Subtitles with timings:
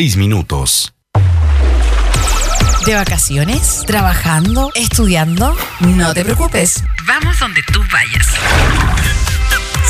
[0.00, 0.92] 6 minutos.
[2.86, 3.82] ¿De vacaciones?
[3.84, 4.70] ¿Trabajando?
[4.76, 5.56] ¿Estudiando?
[5.80, 6.84] No te preocupes.
[7.04, 8.28] Vamos donde tú vayas.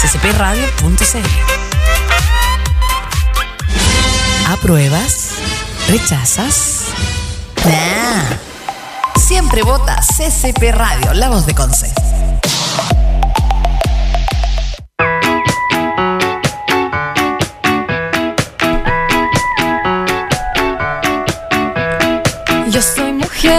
[0.00, 1.18] ccpradio.cl
[4.48, 5.32] ¿Apruebas?
[5.90, 6.84] ¿Rechazas?
[7.66, 9.20] Nah.
[9.20, 11.92] Siempre vota CCP Radio, la voz de Conce.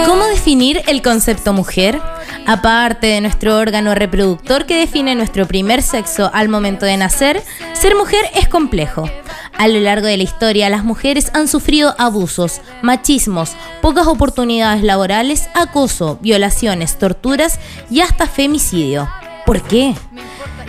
[0.06, 2.02] ¿Cómo definir el concepto mujer?
[2.48, 7.96] Aparte de nuestro órgano reproductor que define nuestro primer sexo al momento de nacer, ser
[7.96, 9.10] mujer es complejo.
[9.58, 15.50] A lo largo de la historia, las mujeres han sufrido abusos, machismos, pocas oportunidades laborales,
[15.54, 17.60] acoso, violaciones, torturas
[17.92, 19.10] y hasta femicidio.
[19.46, 19.96] ¿Por qué?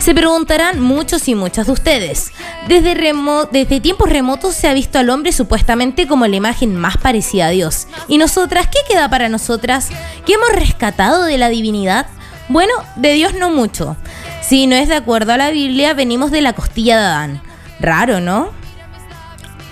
[0.01, 2.31] Se preguntarán muchos y muchas de ustedes.
[2.67, 6.97] Desde, remo- desde tiempos remotos se ha visto al hombre supuestamente como la imagen más
[6.97, 7.87] parecida a Dios.
[8.07, 9.89] ¿Y nosotras qué queda para nosotras?
[10.25, 12.07] ¿Qué hemos rescatado de la divinidad?
[12.49, 13.95] Bueno, de Dios no mucho.
[14.41, 17.41] Si no es de acuerdo a la Biblia, venimos de la costilla de Adán.
[17.79, 18.49] Raro, ¿no?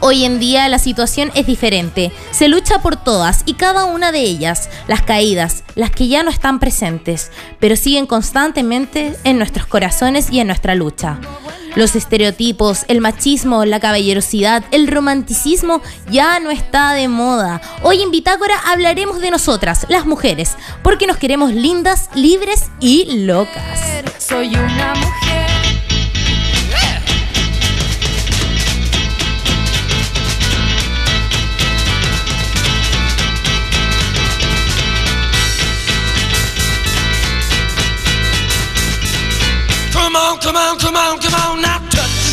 [0.01, 2.13] Hoy en día la situación es diferente.
[2.31, 6.29] Se lucha por todas y cada una de ellas, las caídas, las que ya no
[6.29, 11.19] están presentes, pero siguen constantemente en nuestros corazones y en nuestra lucha.
[11.75, 17.61] Los estereotipos, el machismo, la caballerosidad, el romanticismo ya no está de moda.
[17.83, 23.79] Hoy en Bitácora hablaremos de nosotras, las mujeres, porque nos queremos lindas, libres y locas.
[24.17, 25.28] Soy una mujer.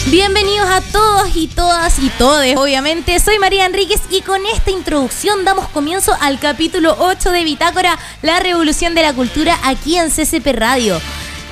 [0.08, 3.18] Bienvenidos a todos y todas y todes, obviamente.
[3.18, 8.38] Soy María Enríquez y con esta introducción damos comienzo al capítulo 8 de Bitácora, la
[8.40, 11.00] revolución de la cultura aquí en CCP Radio.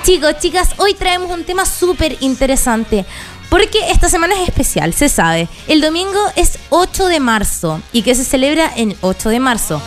[0.03, 3.03] Chicos, chicas, hoy traemos un tema súper interesante.
[3.49, 5.47] Porque esta semana es especial, se sabe.
[5.67, 9.81] El domingo es 8 de marzo y que se celebra en 8 de marzo.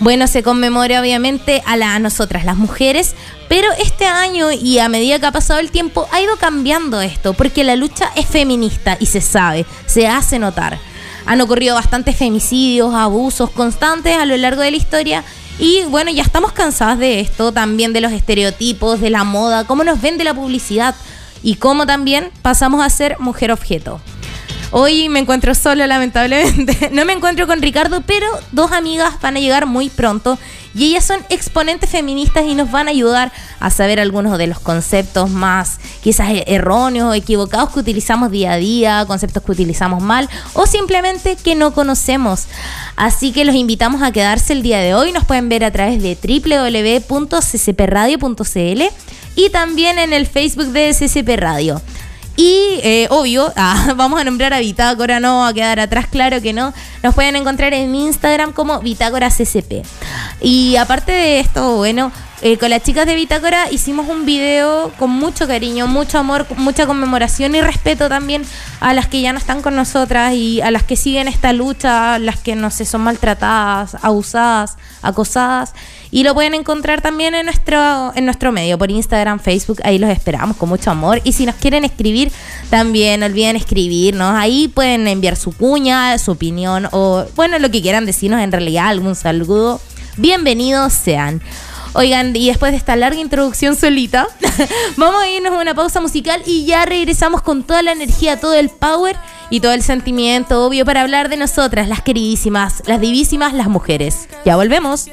[0.00, 3.14] Bueno, se conmemora obviamente a nosotras, las mujeres,
[3.52, 7.34] pero este año y a medida que ha pasado el tiempo ha ido cambiando esto,
[7.34, 10.78] porque la lucha es feminista y se sabe, se hace notar.
[11.26, 15.22] Han ocurrido bastantes femicidios, abusos constantes a lo largo de la historia
[15.58, 19.84] y bueno, ya estamos cansadas de esto, también de los estereotipos, de la moda, cómo
[19.84, 20.94] nos vende la publicidad
[21.42, 24.00] y cómo también pasamos a ser mujer objeto.
[24.74, 26.90] Hoy me encuentro solo, lamentablemente.
[27.02, 30.38] No me encuentro con Ricardo, pero dos amigas van a llegar muy pronto
[30.74, 33.30] y ellas son exponentes feministas y nos van a ayudar
[33.60, 38.52] a saber algunos de los conceptos más quizás e- erróneos o equivocados que utilizamos día
[38.52, 42.46] a día, conceptos que utilizamos mal o simplemente que no conocemos.
[42.96, 45.12] Así que los invitamos a quedarse el día de hoy.
[45.12, 48.82] Nos pueden ver a través de www.ccpradio.cl
[49.36, 51.82] y también en el Facebook de CCP Radio.
[52.36, 56.52] Y eh, obvio, ah, vamos a nombrar a Bitácora, no a quedar atrás, claro que
[56.52, 56.72] no.
[57.02, 59.82] Nos pueden encontrar en Instagram como Bitácora CCP.
[60.40, 65.10] Y aparte de esto, bueno, eh, con las chicas de Bitácora hicimos un video con
[65.10, 68.42] mucho cariño, mucho amor, mucha conmemoración y respeto también
[68.80, 72.18] a las que ya no están con nosotras y a las que siguen esta lucha,
[72.18, 75.72] las que no sé, son maltratadas, abusadas, acosadas.
[76.10, 80.10] Y lo pueden encontrar también en nuestro, en nuestro medio, por Instagram, Facebook, ahí los
[80.10, 81.20] esperamos con mucho amor.
[81.22, 82.32] Y si nos quieren escribir,
[82.70, 84.34] también no olviden escribirnos.
[84.34, 88.88] Ahí pueden enviar su cuña, su opinión o, bueno, lo que quieran decirnos en realidad,
[88.88, 89.80] algún saludo.
[90.18, 91.40] Bienvenidos sean.
[91.94, 94.26] Oigan, y después de esta larga introducción solita,
[94.96, 98.54] vamos a irnos a una pausa musical y ya regresamos con toda la energía, todo
[98.54, 99.16] el power
[99.50, 104.28] y todo el sentimiento, obvio, para hablar de nosotras, las queridísimas, las divísimas, las mujeres.
[104.46, 105.08] Ya volvemos.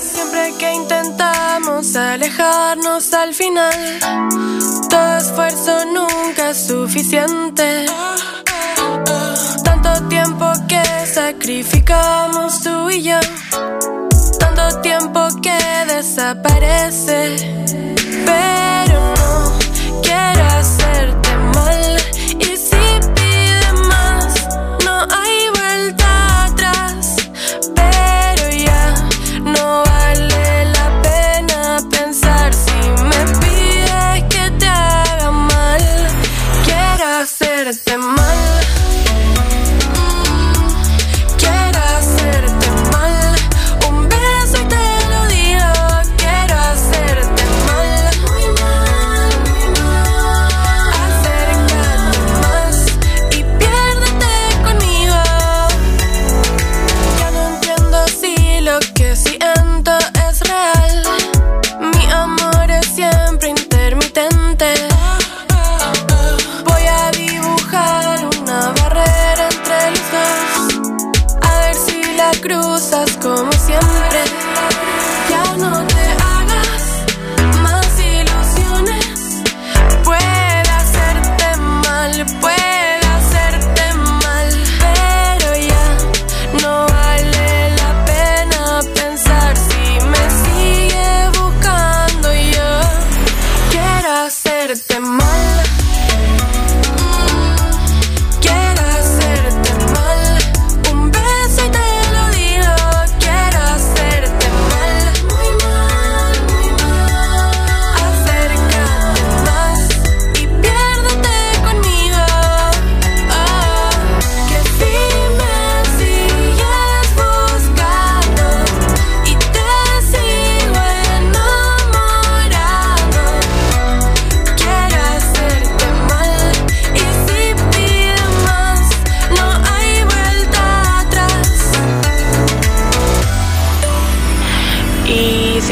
[0.00, 3.98] Siempre que intentamos alejarnos al final,
[4.88, 7.84] todo esfuerzo nunca es suficiente.
[9.62, 13.20] Tanto tiempo que sacrificamos tú y yo,
[16.10, 17.36] desaparece.
[18.26, 18.89] Pero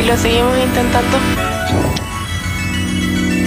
[0.08, 1.18] lo seguimos intentando.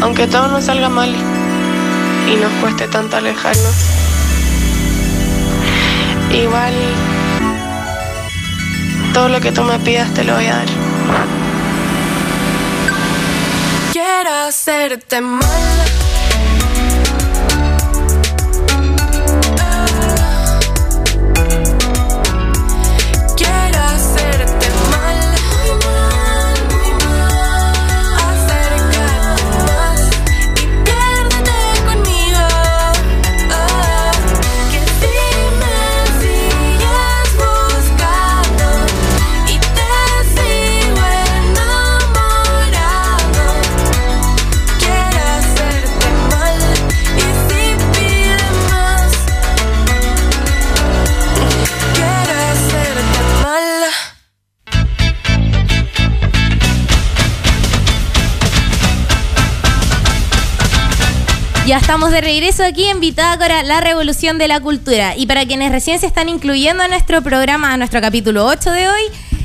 [0.01, 3.75] Aunque todo nos salga mal y nos cueste tanto alejarnos.
[6.31, 6.73] Igual
[9.11, 10.67] todo lo que tú me pidas te lo voy a dar.
[13.91, 15.80] Quiero hacerte mal.
[61.71, 65.15] Ya estamos de regreso aquí en Bitácora, la revolución de la cultura.
[65.15, 68.89] Y para quienes recién se están incluyendo a nuestro programa, a nuestro capítulo 8 de
[68.89, 69.01] hoy,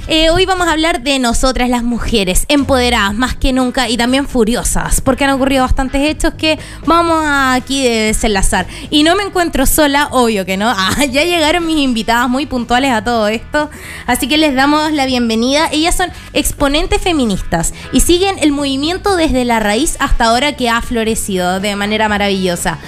[0.08, 4.28] eh, hoy vamos a hablar de nosotras las mujeres, empoderadas más que nunca y también
[4.28, 8.66] furiosas, porque han ocurrido bastantes hechos que vamos a aquí de desenlazar.
[8.90, 10.72] Y no me encuentro sola, obvio que no.
[10.88, 13.70] Ah, ya llegaron mis invitadas muy puntuales a todo esto,
[14.06, 15.68] así que les damos la bienvenida.
[15.72, 20.80] Ellas son exponentes feministas y siguen el movimiento desde la raíz hasta ahora que ha
[20.80, 22.78] florecido de manera maravillosa.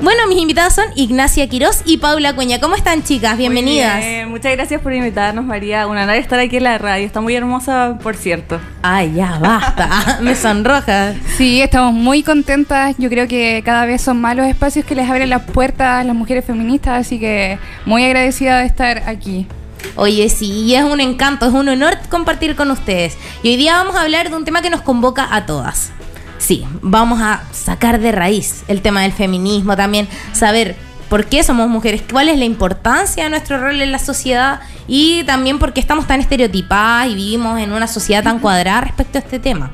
[0.00, 2.60] Bueno, mis invitadas son Ignacia Quiroz y Paula Cuña.
[2.60, 3.36] ¿Cómo están, chicas?
[3.36, 3.96] Bienvenidas.
[3.96, 5.88] Muy bien, Muchas gracias por invitarnos, María.
[5.88, 7.04] Un honor estar aquí en la radio.
[7.04, 8.60] Está muy hermosa, por cierto.
[8.80, 10.18] Ay, ya, basta.
[10.22, 11.14] Me sonroja.
[11.36, 12.94] Sí, estamos muy contentas.
[12.96, 16.04] Yo creo que cada vez son más los espacios que les abren las puertas a
[16.04, 19.48] las mujeres feministas, así que muy agradecida de estar aquí.
[19.96, 23.18] Oye, sí, y es un encanto, es un honor compartir con ustedes.
[23.42, 25.90] Y hoy día vamos a hablar de un tema que nos convoca a todas.
[26.38, 30.76] Sí, vamos a sacar de raíz el tema del feminismo también, saber
[31.08, 35.24] por qué somos mujeres, cuál es la importancia de nuestro rol en la sociedad y
[35.24, 39.20] también por qué estamos tan estereotipadas y vivimos en una sociedad tan cuadrada respecto a
[39.20, 39.70] este tema.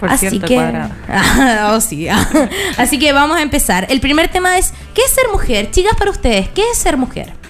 [0.00, 1.70] Por cierto, cuadrada.
[1.72, 2.08] Oh, sí.
[2.76, 3.86] Así que vamos a empezar.
[3.88, 5.70] El primer tema es, ¿qué es ser mujer?
[5.70, 7.41] Chicas, para ustedes, ¿qué es ser mujer?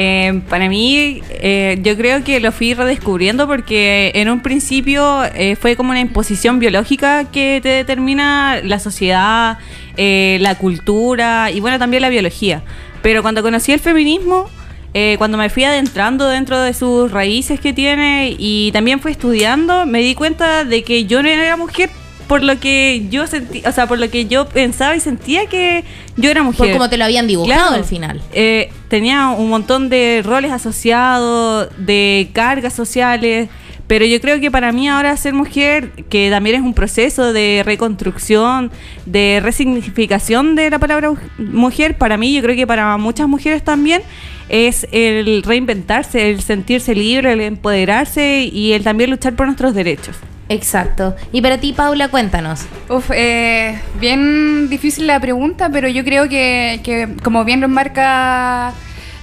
[0.00, 5.56] Eh, para mí, eh, yo creo que lo fui redescubriendo porque en un principio eh,
[5.56, 9.58] fue como una imposición biológica que te determina la sociedad,
[9.96, 12.62] eh, la cultura y bueno, también la biología.
[13.02, 14.48] Pero cuando conocí el feminismo,
[14.94, 19.84] eh, cuando me fui adentrando dentro de sus raíces que tiene y también fui estudiando,
[19.84, 21.90] me di cuenta de que yo no era mujer
[22.28, 25.82] por lo que yo sentí, o sea, por lo que yo pensaba y sentía que
[26.16, 26.58] yo era mujer.
[26.68, 27.76] Por como te lo habían dibujado Claro.
[27.76, 28.20] al final.
[28.32, 33.48] Eh, tenía un montón de roles asociados, de cargas sociales,
[33.86, 37.62] pero yo creo que para mí ahora ser mujer, que también es un proceso de
[37.64, 38.70] reconstrucción,
[39.06, 44.02] de resignificación de la palabra mujer, para mí, yo creo que para muchas mujeres también,
[44.50, 50.16] es el reinventarse, el sentirse libre, el empoderarse y el también luchar por nuestros derechos.
[50.48, 51.14] Exacto.
[51.32, 52.62] Y para ti, Paula, cuéntanos.
[52.88, 58.72] Uf, eh, bien difícil la pregunta, pero yo creo que, que como bien lo marca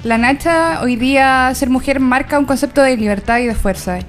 [0.03, 3.99] la Nacha, hoy día ser mujer marca un concepto de libertad y de fuerza.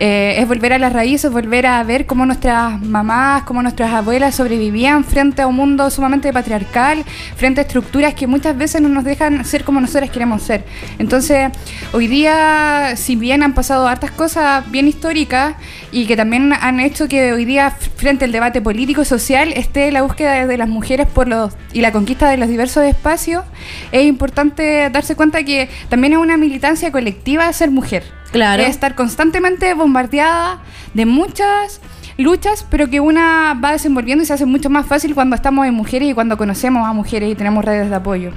[0.00, 4.36] Eh, es volver a las raíces, volver a ver cómo nuestras mamás, cómo nuestras abuelas
[4.36, 7.04] sobrevivían frente a un mundo sumamente patriarcal,
[7.36, 10.64] frente a estructuras que muchas veces no nos dejan ser como nosotras queremos ser.
[10.98, 11.50] Entonces,
[11.92, 15.56] hoy día, si bien han pasado hartas cosas bien históricas
[15.90, 19.90] y que también han hecho que hoy día, frente al debate político y social, esté
[19.90, 23.44] la búsqueda de las mujeres por los y la conquista de los diversos espacios,
[23.90, 28.17] es importante darse cuenta que también es una militancia colectiva ser mujer.
[28.32, 28.62] Claro.
[28.62, 30.58] Es estar constantemente bombardeada
[30.94, 31.80] de muchas
[32.18, 35.74] luchas, pero que una va desenvolviendo y se hace mucho más fácil cuando estamos en
[35.74, 38.32] mujeres y cuando conocemos a mujeres y tenemos redes de apoyo.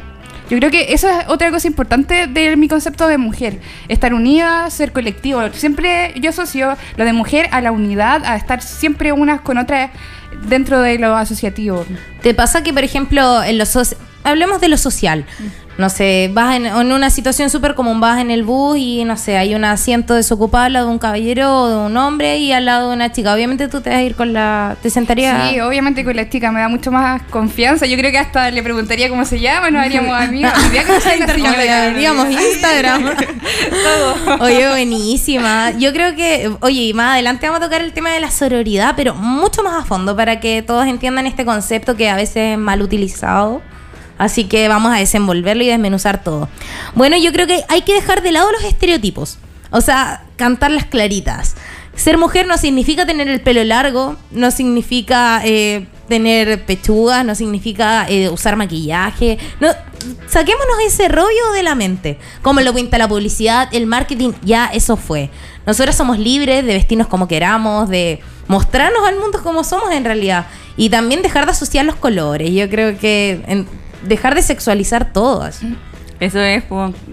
[0.50, 4.70] Yo creo que eso es otra cosa importante de mi concepto de mujer, estar unida,
[4.70, 5.42] ser colectivo.
[5.54, 9.92] Siempre yo asocio lo de mujer a la unidad, a estar siempre unas con otras
[10.48, 11.86] dentro de lo asociativo.
[12.22, 13.96] ¿Te pasa que, por ejemplo, en lo soci-
[14.26, 15.26] hablemos de lo social?
[15.82, 19.18] No sé, vas en, en una situación súper común, vas en el bus y no
[19.18, 22.52] sé, hay un asiento desocupado al lado de un caballero o de un hombre y
[22.52, 23.34] al lado de una chica.
[23.34, 24.78] Obviamente tú te vas a ir con la.
[24.84, 25.50] ¿Te sentarías?
[25.50, 27.88] Sí, obviamente con la chica me da mucho más confianza.
[27.88, 30.54] Yo creo que hasta le preguntaría cómo se llama, nos haríamos amigos.
[31.98, 33.16] Digamos Instagram.
[34.40, 35.72] Oye, buenísima.
[35.72, 38.94] Yo creo que, oye, y más adelante vamos a tocar el tema de la sororidad,
[38.96, 42.58] pero mucho más a fondo para que todos entiendan este concepto que a veces es
[42.60, 43.64] mal utilizado.
[44.22, 46.48] Así que vamos a desenvolverlo y desmenuzar todo.
[46.94, 49.40] Bueno, yo creo que hay que dejar de lado los estereotipos.
[49.72, 51.56] O sea, cantar las claritas.
[51.96, 58.06] ser mujer no significa tener el pelo largo, no significa eh, tener pechugas, no significa
[58.08, 59.40] eh, usar maquillaje.
[59.60, 59.70] No,
[60.28, 62.20] saquémonos ese rollo de la mente.
[62.44, 65.32] Como lo pinta la publicidad, el marketing, ya eso fue.
[65.66, 70.46] Nosotros somos libres de vestirnos como queramos, de mostrarnos al mundo como somos en realidad.
[70.78, 72.52] Y también dejar de asociar los colores.
[72.52, 73.66] Yo creo que
[74.04, 75.44] dejar de sexualizar todo.
[75.44, 75.76] así.
[76.22, 76.64] Eso es,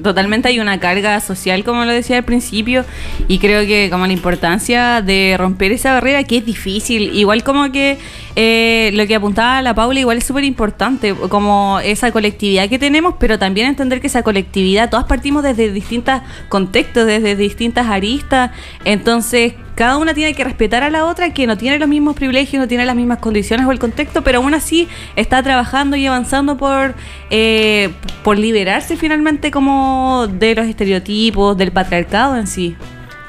[0.03, 2.85] totalmente hay una carga social, como lo decía al principio,
[3.27, 7.73] y creo que como la importancia de romper esa barrera que es difícil, igual como
[7.73, 7.97] que
[8.37, 13.15] eh, lo que apuntaba la Paula igual es súper importante, como esa colectividad que tenemos,
[13.19, 18.51] pero también entender que esa colectividad, todas partimos desde distintos contextos, desde distintas aristas,
[18.85, 22.61] entonces cada una tiene que respetar a la otra que no tiene los mismos privilegios,
[22.61, 26.57] no tiene las mismas condiciones o el contexto, pero aún así está trabajando y avanzando
[26.57, 26.95] por,
[27.31, 27.91] eh,
[28.25, 32.77] por liberarse finalmente como de los estereotipos, del patriarcado en sí.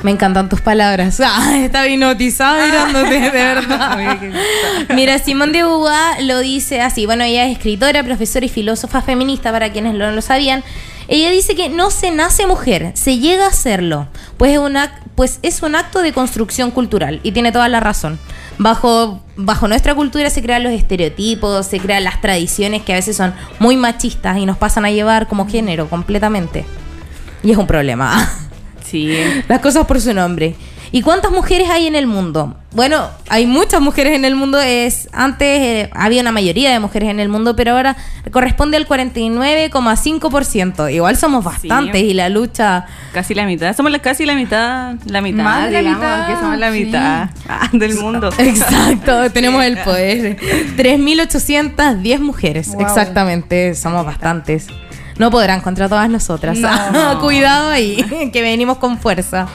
[0.04, 1.20] Me encantan tus palabras.
[1.26, 4.18] Ah, estaba hipnotizada mirándote, de verdad.
[4.96, 7.06] Mira, Simón de Beauvoir lo dice así.
[7.06, 10.64] Bueno, ella es escritora, profesora y filósofa feminista, para quienes no lo sabían.
[11.08, 14.92] Ella dice que no se nace mujer, se llega a serlo, pues es, un ac-
[15.16, 18.20] pues es un acto de construcción cultural y tiene toda la razón.
[18.60, 23.18] Bajo, bajo nuestra cultura se crean los estereotipos, se crean las tradiciones que a veces
[23.18, 26.64] son muy machistas y nos pasan a llevar como género completamente.
[27.42, 28.30] Y es un problema.
[28.90, 29.16] Sí.
[29.48, 30.56] Las cosas por su nombre.
[30.92, 32.56] ¿Y cuántas mujeres hay en el mundo?
[32.72, 34.58] Bueno, hay muchas mujeres en el mundo.
[34.60, 37.96] Es Antes eh, había una mayoría de mujeres en el mundo, pero ahora
[38.32, 40.92] corresponde al 49,5%.
[40.92, 42.08] Igual somos bastantes Sí.
[42.08, 42.88] y la lucha...
[43.14, 43.76] Casi la mitad.
[43.76, 46.72] Somos la, casi la mitad, la mitad, Más de la digamos, mitad, que somos la
[46.72, 46.86] sí.
[46.86, 48.30] mitad ah, del mundo.
[48.40, 50.38] Exacto, tenemos el poder.
[50.78, 52.82] 3.810 mujeres, Wow.
[52.82, 54.66] exactamente, somos bastantes.
[55.20, 56.58] No podrán contra todas nosotras.
[56.58, 57.20] No.
[57.22, 59.48] Cuidado ahí, que venimos con fuerza.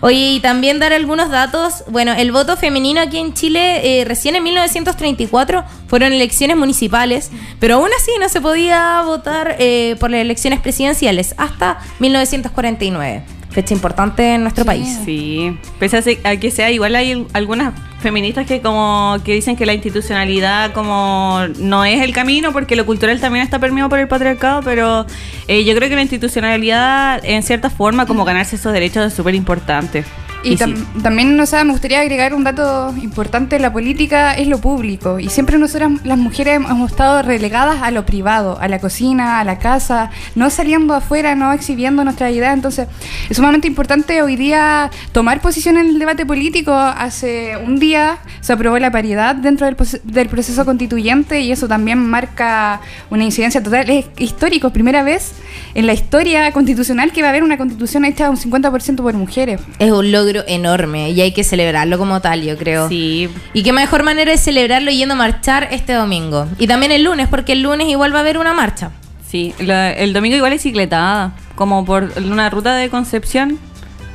[0.00, 1.84] Oye, y también dar algunos datos.
[1.88, 7.74] Bueno, el voto femenino aquí en Chile, eh, recién en 1934 fueron elecciones municipales, pero
[7.74, 13.22] aún así no se podía votar eh, por las elecciones presidenciales hasta 1949.
[13.52, 14.98] Fecha importante en nuestro país.
[15.04, 19.74] Sí, pese a, que sea igual hay algunas feministas que como que dicen que la
[19.74, 24.62] institucionalidad como no es el camino porque lo cultural también está permeado por el patriarcado,
[24.62, 25.06] pero
[25.48, 29.34] eh, yo creo que la institucionalidad en cierta forma como ganarse esos derechos es súper
[29.34, 30.04] importante.
[30.44, 30.64] Y, Y sí.
[30.64, 35.18] tam- también, o sea, me gustaría agregar un dato importante, la política es lo público
[35.20, 39.44] y siempre nosotras las mujeres hemos estado relegadas a lo privado, a la cocina, a
[39.44, 42.88] la casa, no saliendo afuera, no exhibiendo nuestra idea, entonces
[43.30, 46.72] es sumamente importante hoy día tomar posición en el debate político.
[46.74, 51.98] Hace un día se aprobó la paridad dentro del, del proceso constituyente y eso también
[51.98, 52.80] marca
[53.10, 55.32] una incidencia total, es histórico, primera vez
[55.74, 59.60] en la historia constitucional que va a haber una constitución hecha un 50% por mujeres.
[59.78, 62.88] Es un logro enorme y hay que celebrarlo como tal, yo creo.
[62.88, 66.46] Sí, Y qué mejor manera de celebrarlo yendo a marchar este domingo.
[66.58, 68.90] Y también el lunes, porque el lunes igual va a haber una marcha.
[69.28, 69.54] sí.
[69.60, 73.58] La- el domingo igual es cicletada, como por una ruta de Concepción.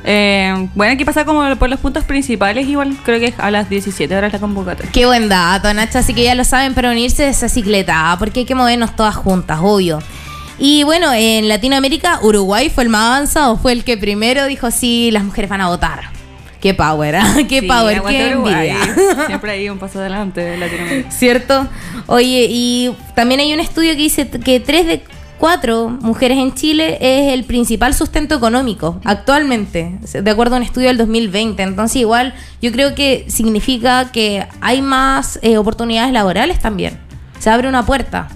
[0.04, 3.68] Eh, bueno, aquí pasa como por los puntos principales, igual creo que es a las
[3.68, 4.90] 17 horas la convocatoria.
[4.92, 5.98] Qué buen dato, Nacho.
[5.98, 9.16] Así que ya lo saben, para unirse a esa cicleta, porque hay que movernos todas
[9.16, 9.98] juntas, obvio.
[10.58, 15.10] Y bueno, en Latinoamérica, Uruguay fue el más avanzado, fue el que primero dijo, sí,
[15.12, 16.10] las mujeres van a votar.
[16.60, 17.34] Qué power, ¿ah?
[17.48, 18.70] qué Sí, power, qué Uruguay.
[18.70, 19.26] envidia.
[19.26, 21.10] Siempre hay un paso adelante de Latinoamérica.
[21.12, 21.68] ¿Cierto?
[22.06, 25.02] Oye, y también hay un estudio que dice que tres de
[25.38, 30.88] cuatro mujeres en Chile es el principal sustento económico actualmente, de acuerdo a un estudio
[30.88, 31.62] del 2020.
[31.62, 36.98] Entonces, igual, yo creo que significa que hay más eh, oportunidades laborales también.
[37.38, 38.26] Se abre una puerta.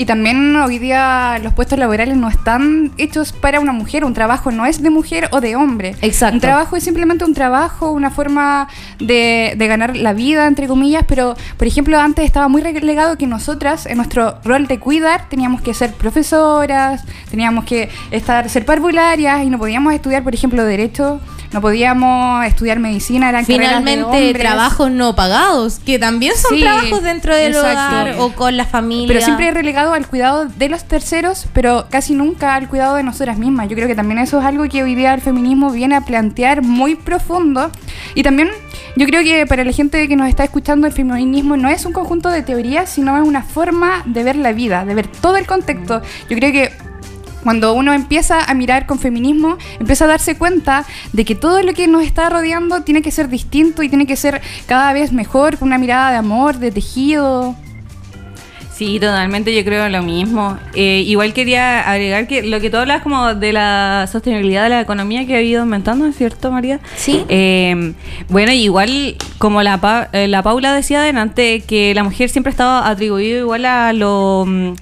[0.00, 4.50] Y también hoy día los puestos laborales no están hechos para una mujer, un trabajo
[4.50, 5.94] no es de mujer o de hombre.
[6.00, 6.36] Exacto.
[6.36, 8.66] Un trabajo es simplemente un trabajo, una forma
[8.98, 13.26] de, de ganar la vida, entre comillas, pero por ejemplo antes estaba muy relegado que
[13.26, 19.44] nosotras en nuestro rol de cuidar teníamos que ser profesoras, teníamos que estar, ser parvularias
[19.44, 21.20] y no podíamos estudiar, por ejemplo, derecho,
[21.52, 24.38] no podíamos estudiar medicina, eran carreras de Finalmente, hombres.
[24.38, 27.96] trabajos no pagados, que también son Sí, trabajos dentro del exacto.
[27.96, 29.08] hogar o con la familia.
[29.08, 33.36] Pero siempre relegado al cuidado de los terceros, pero casi nunca al cuidado de nosotras
[33.38, 33.68] mismas.
[33.68, 36.62] Yo creo que también eso es algo que hoy día el feminismo viene a plantear
[36.62, 37.70] muy profundo.
[38.14, 38.50] Y también
[38.96, 41.92] yo creo que para la gente que nos está escuchando, el feminismo no es un
[41.92, 45.46] conjunto de teorías, sino es una forma de ver la vida, de ver todo el
[45.46, 46.00] contexto.
[46.28, 46.72] Yo creo que
[47.42, 51.72] cuando uno empieza a mirar con feminismo, empieza a darse cuenta de que todo lo
[51.72, 55.58] que nos está rodeando tiene que ser distinto y tiene que ser cada vez mejor,
[55.58, 57.54] con una mirada de amor, de tejido.
[58.74, 60.56] Sí, totalmente, yo creo lo mismo.
[60.74, 64.80] Eh, igual quería agregar que lo que tú hablas como de la sostenibilidad de la
[64.80, 66.80] economía que ha ido aumentando, ¿es cierto, María?
[66.96, 67.22] Sí.
[67.28, 67.92] Eh,
[68.30, 72.52] bueno, igual como la, Pa- eh, la Paula decía adelante, que la mujer siempre ha
[72.52, 74.72] estado atribuida igual a lo, mm,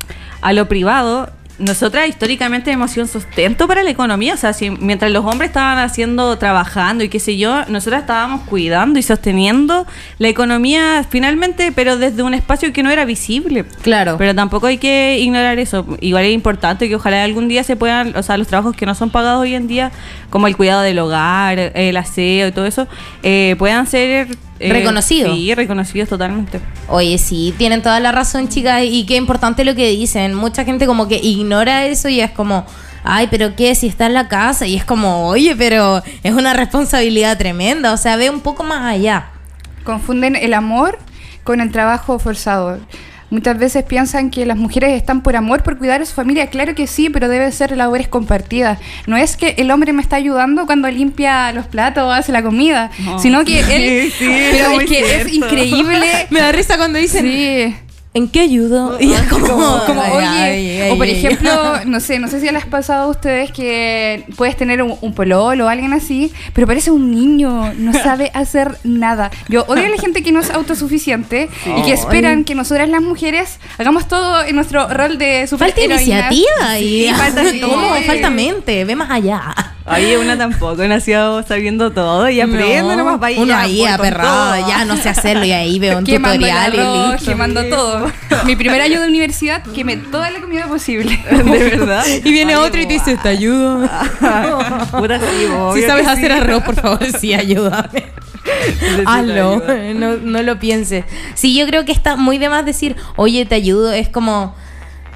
[0.43, 1.31] a lo privado.
[1.59, 5.51] Nosotras históricamente hemos sido un sustento para la economía, o sea, si, mientras los hombres
[5.51, 9.87] estaban haciendo, trabajando y qué sé yo, nosotras estábamos cuidando y sosteniendo
[10.19, 13.65] la economía finalmente, pero desde un espacio que no era visible.
[13.83, 14.17] Claro.
[14.19, 15.85] Pero tampoco hay que ignorar eso.
[16.01, 18.95] Igual es importante que ojalá algún día se puedan, o sea, los trabajos que no
[18.95, 19.91] son pagados hoy en día,
[20.31, 22.87] como el cuidado del hogar, el aseo y todo eso,
[23.23, 24.29] eh, puedan ser...
[24.61, 25.37] eh, Reconocidos.
[25.37, 26.61] Sí, reconocidos totalmente.
[26.89, 30.35] Oye, sí, tienen toda la razón, chicas, y qué importante lo que dicen.
[30.35, 32.67] Mucha gente como que ignora eso y es como,
[33.05, 36.55] ay, pero qué, si está en la casa, y es como, oye, pero es una
[36.55, 39.31] responsabilidad tremenda, o sea, ve un poco más allá.
[39.85, 40.99] Confunden el amor
[41.45, 42.79] con el trabajo forzado.
[43.31, 46.47] Muchas veces piensan que las mujeres están por amor, por cuidar a su familia.
[46.49, 48.79] Claro que sí, pero debe ser labores compartidas.
[49.07, 52.43] No es que el hombre me está ayudando cuando limpia los platos o hace la
[52.43, 53.19] comida, No.
[53.19, 54.13] sino que él...
[54.13, 56.07] Sí, sí, pero es es que es increíble.
[56.31, 57.77] Me da risa cuando dicen, Sí.
[58.19, 58.99] ¿En qué ayudo?
[59.09, 59.47] Y es como,
[59.87, 61.51] Como, ay, oye, ay, ay, o por ejemplo,
[61.87, 65.15] no sé, no sé si les ha pasado a ustedes que puedes tener un, un
[65.15, 69.31] pololo o alguien así, pero parece un niño, no sabe hacer nada.
[69.49, 73.03] Yo odio a la gente que no es autosuficiente y que esperan que nosotras las
[73.03, 76.03] mujeres hagamos todo en nuestro rol de Falta superheroínas.
[76.33, 77.63] iniciativa y Sí, falta sí.
[78.07, 79.55] Falta mente, ve más allá.
[79.95, 84.85] Oye, una tampoco nació sabiendo todo y aprende No, nomás vaya Uno ahí aperrado, ya
[84.85, 87.31] no sé hacerlo y ahí veo un Quemando tutorial y arroz, listo.
[87.31, 88.13] quemando todo.
[88.45, 91.19] Mi primer año de universidad quemé toda la comida posible.
[91.31, 92.05] De verdad.
[92.25, 93.81] Y viene Oye, otro y te dice, te ayudo.
[94.91, 96.39] Puta, sí, Si sabes hacer sí.
[96.39, 98.07] arroz, por favor, sí, ayúdame.
[99.07, 99.63] Hazlo,
[99.95, 101.05] no, no lo pienses.
[101.35, 103.93] Sí, yo creo que está muy de más decir, oye, te ayudo.
[103.93, 104.55] Es como,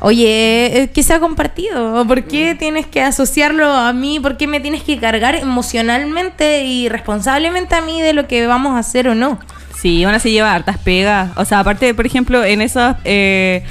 [0.03, 2.05] oye, eh, que sea compartido.
[2.07, 4.19] ¿Por qué tienes que asociarlo a mí?
[4.21, 8.75] ¿Por qué me tienes que cargar emocionalmente y responsablemente a mí de lo que vamos
[8.75, 9.38] a hacer o no?
[9.81, 11.31] Sí, uno se lleva hartas pegas.
[11.37, 13.65] O sea, aparte, por ejemplo, en esas, eh,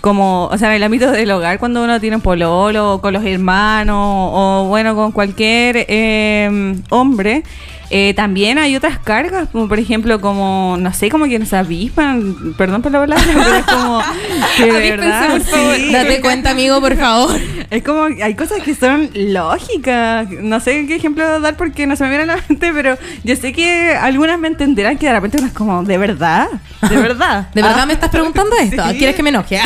[0.00, 3.12] como, o sea, en el ámbito del hogar, cuando uno tiene un pololo, o con
[3.12, 7.42] los hermanos, o bueno, con cualquier eh, hombre,
[7.90, 12.54] eh, también hay otras cargas, como por ejemplo, como, no sé, como que nos avispan,
[12.56, 14.00] perdón por la palabra, pero es como,
[14.56, 15.76] que de verdad, por favor.
[15.76, 15.92] sí.
[15.92, 17.40] Date cuenta, amigo, por favor.
[17.70, 20.28] Es como, hay cosas que son lógicas.
[20.30, 23.34] No sé qué ejemplo dar porque no se me viene a la mente, pero yo
[23.34, 26.46] sé que algunas me entenderán que de repente uno es como, ¿de verdad?
[26.88, 27.48] ¿De verdad?
[27.52, 27.86] ¿De verdad Ah.
[27.86, 28.82] me estás preguntando esto?
[28.90, 28.98] Sí.
[28.98, 29.58] ¿Quieres que me enoje?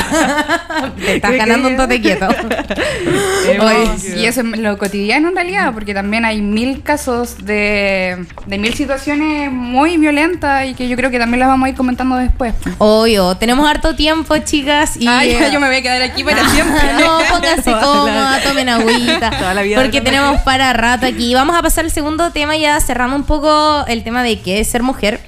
[1.05, 2.29] Te estás ¿Qué ganando un tote quieto.
[3.61, 8.59] Oye, Y eso es lo cotidiano en realidad, porque también hay mil casos de, de
[8.59, 12.17] mil situaciones muy violentas y que yo creo que también las vamos a ir comentando
[12.17, 12.55] después.
[12.79, 14.78] Obvio, tenemos harto tiempo, chicas.
[14.99, 16.95] Y, Ay, eh, yo me voy a quedar aquí para siempre.
[16.95, 19.31] No, pónganse cómoda, tomen agüita.
[19.31, 21.35] toda la vida porque tenemos para rato aquí.
[21.35, 24.69] Vamos a pasar al segundo tema, ya cerrando un poco el tema de qué es
[24.69, 25.21] ser mujer.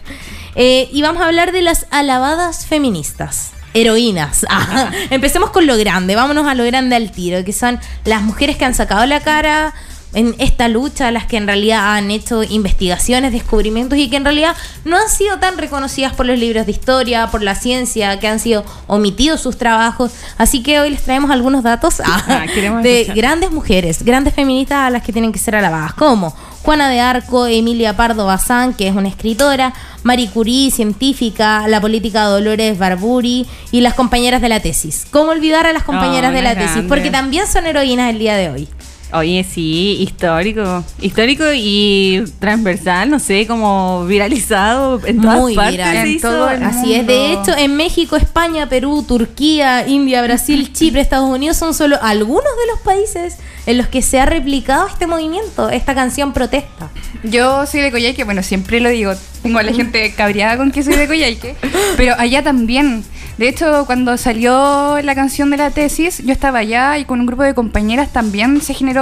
[0.54, 3.52] Eh, y vamos a hablar de las alabadas feministas.
[3.72, 4.44] Heroínas.
[4.50, 8.56] Ah, empecemos con lo grande, vámonos a lo grande al tiro, que son las mujeres
[8.56, 9.72] que han sacado la cara
[10.12, 14.56] en esta lucha, las que en realidad han hecho investigaciones, descubrimientos y que en realidad
[14.84, 18.40] no han sido tan reconocidas por los libros de historia, por la ciencia, que han
[18.40, 20.12] sido omitidos sus trabajos.
[20.38, 22.46] Así que hoy les traemos algunos datos ah, Ah,
[22.82, 23.16] de escuchar.
[23.16, 27.46] grandes mujeres, grandes feministas a las que tienen que ser alabadas, como Juana de Arco,
[27.46, 33.80] Emilia Pardo Bazán, que es una escritora, Marie Curie, científica, la política Dolores Barburi y
[33.80, 35.06] las compañeras de la tesis.
[35.10, 36.82] ¿Cómo olvidar a las compañeras Oh, de la tesis?
[36.88, 38.68] Porque también son heroínas el día de hoy.
[39.12, 40.84] Oye, sí, histórico.
[41.00, 45.72] Histórico y transversal, no sé, como viralizado en todas Muy partes.
[45.76, 45.96] viral.
[45.96, 46.28] En hizo.
[46.28, 51.28] todo el Así es, de hecho, en México, España, Perú, Turquía, India, Brasil, Chipre, Estados
[51.28, 55.68] Unidos son solo algunos de los países en los que se ha replicado este movimiento,
[55.70, 56.88] esta canción protesta.
[57.24, 59.12] Yo soy de Coyhaique, bueno, siempre lo digo.
[59.42, 61.56] Tengo a la gente cabreada con que soy de Coyhaique,
[61.96, 63.04] pero allá también.
[63.38, 67.26] De hecho, cuando salió la canción de la tesis, yo estaba allá y con un
[67.26, 68.99] grupo de compañeras también se generó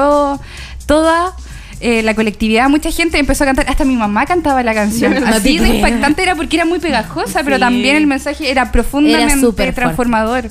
[0.86, 1.34] toda
[1.80, 2.68] eh, la colectividad.
[2.68, 5.14] Mucha gente empezó a cantar, hasta mi mamá cantaba la canción.
[5.20, 9.32] No Así de impactante era porque era muy pegajosa, pero también el mensaje era profundamente
[9.38, 9.72] Era fuerte.
[9.72, 10.50] transformador.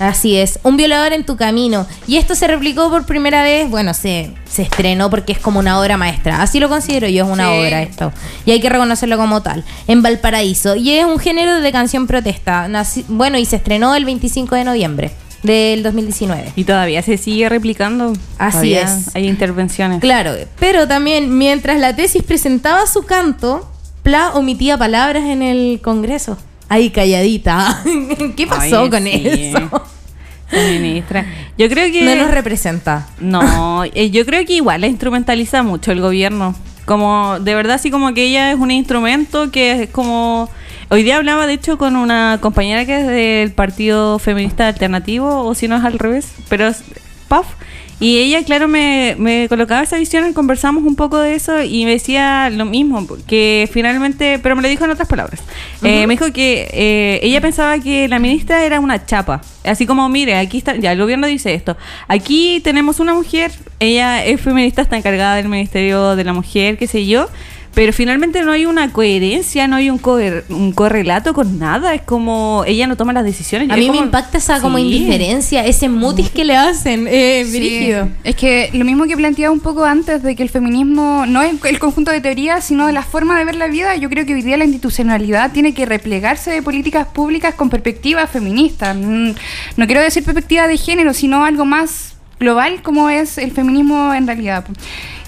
[0.00, 1.86] Así es, un violador en tu camino.
[2.08, 5.78] Y esto se replicó por primera vez, bueno, se, se estrenó porque es como una
[5.80, 6.42] obra maestra.
[6.42, 7.58] Así lo considero yo, es una Sí.
[7.60, 8.12] obra esto.
[8.44, 9.64] Y hay que reconocerlo como tal.
[9.86, 10.74] En Valparaíso.
[10.74, 12.66] Y es un género de canción protesta.
[12.66, 15.12] Nací- bueno, y se estrenó el 25 de noviembre
[15.44, 16.52] del 2019.
[16.56, 18.12] Y todavía se sigue replicando.
[18.38, 19.14] Así Todavía es.
[19.14, 20.00] Hay intervenciones.
[20.00, 23.70] Claro, pero también mientras la tesis presentaba su canto,
[24.02, 26.36] Pla omitía palabras en el Congreso.
[26.68, 27.82] ahí calladita.
[28.36, 29.52] ¿Qué pasó Ay, con sí.
[29.54, 29.82] eso?
[30.52, 31.24] Ministra.
[31.56, 32.02] Yo creo que.
[32.02, 33.08] No nos representa.
[33.18, 36.54] No, eh, yo creo que igual la instrumentaliza mucho el gobierno.
[36.84, 40.50] Como, de verdad, así como que ella es un instrumento que es como...
[40.90, 45.54] Hoy día hablaba, de hecho, con una compañera que es del Partido Feminista Alternativo, o
[45.54, 46.84] si no es al revés, pero es
[47.28, 47.46] PAF.
[48.00, 51.92] Y ella, claro, me, me colocaba esa visión, conversamos un poco de eso y me
[51.92, 55.40] decía lo mismo, que finalmente, pero me lo dijo en otras palabras.
[55.82, 59.42] Eh, me dijo que eh, ella pensaba que la ministra era una chapa.
[59.62, 61.76] Así como, mire, aquí está, ya el gobierno dice esto.
[62.08, 66.88] Aquí tenemos una mujer, ella es feminista, está encargada del Ministerio de la Mujer, qué
[66.88, 67.28] sé yo.
[67.74, 71.92] Pero finalmente no hay una coherencia, no hay un, coher- un correlato con nada.
[71.94, 73.68] Es como ella no toma las decisiones.
[73.70, 74.84] A mí me impacta esa como Sí.
[74.84, 77.06] indiferencia, ese mutis que le hacen.
[77.08, 77.58] Eh, Sí.
[77.58, 78.08] brígido.
[78.22, 81.52] Es que lo mismo que planteaba un poco antes de que el feminismo no es
[81.64, 84.34] el conjunto de teorías, sino de la forma de ver la vida, yo creo que
[84.34, 88.94] hoy día la institucionalidad tiene que replegarse de políticas públicas con perspectiva feminista.
[88.94, 89.34] Mm,
[89.76, 94.26] No quiero decir perspectiva de género, sino algo más global como es el feminismo en
[94.26, 94.64] realidad.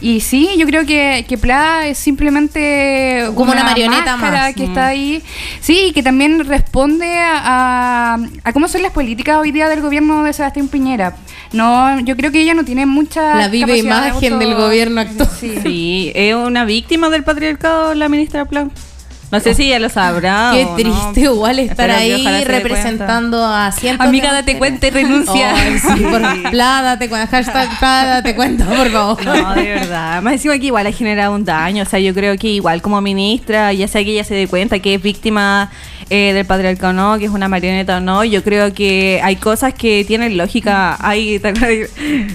[0.01, 4.55] Y sí, yo creo que, que Pla es simplemente Como una marioneta máscara más.
[4.55, 5.23] que está ahí.
[5.61, 10.23] Sí, y que también responde a, a- cómo son las políticas hoy día del gobierno
[10.25, 11.17] de Sebastián Piñera.
[11.53, 15.01] No, yo creo que ella no tiene mucha La viva de imagen auto- del gobierno
[15.01, 15.31] actual.
[15.41, 15.55] Sí.
[15.63, 18.71] Sí, es una víctima del patriarcado la ministra Plan.
[19.31, 20.51] No sé si ella lo sabrá.
[20.53, 20.77] Qué o no.
[20.77, 25.55] triste igual estar Espero ahí representando a cientos Amiga, date cuenta y renuncia.
[25.55, 27.27] Ay, sí, por Pla, date cuenta.
[27.29, 29.25] Hashtag Pla, date cuenta, por favor.
[29.25, 30.23] No, de verdad.
[30.23, 31.83] Más encima que igual ha generado un daño.
[31.83, 34.79] O sea, yo creo que igual como ministra, ya sea que ella se dé cuenta
[34.79, 35.71] que es víctima
[36.09, 39.37] eh, del patriarcado o no, que es una marioneta o no, yo creo que hay
[39.37, 40.97] cosas que tienen lógica.
[41.01, 41.91] Hay, ¿te acuerdas?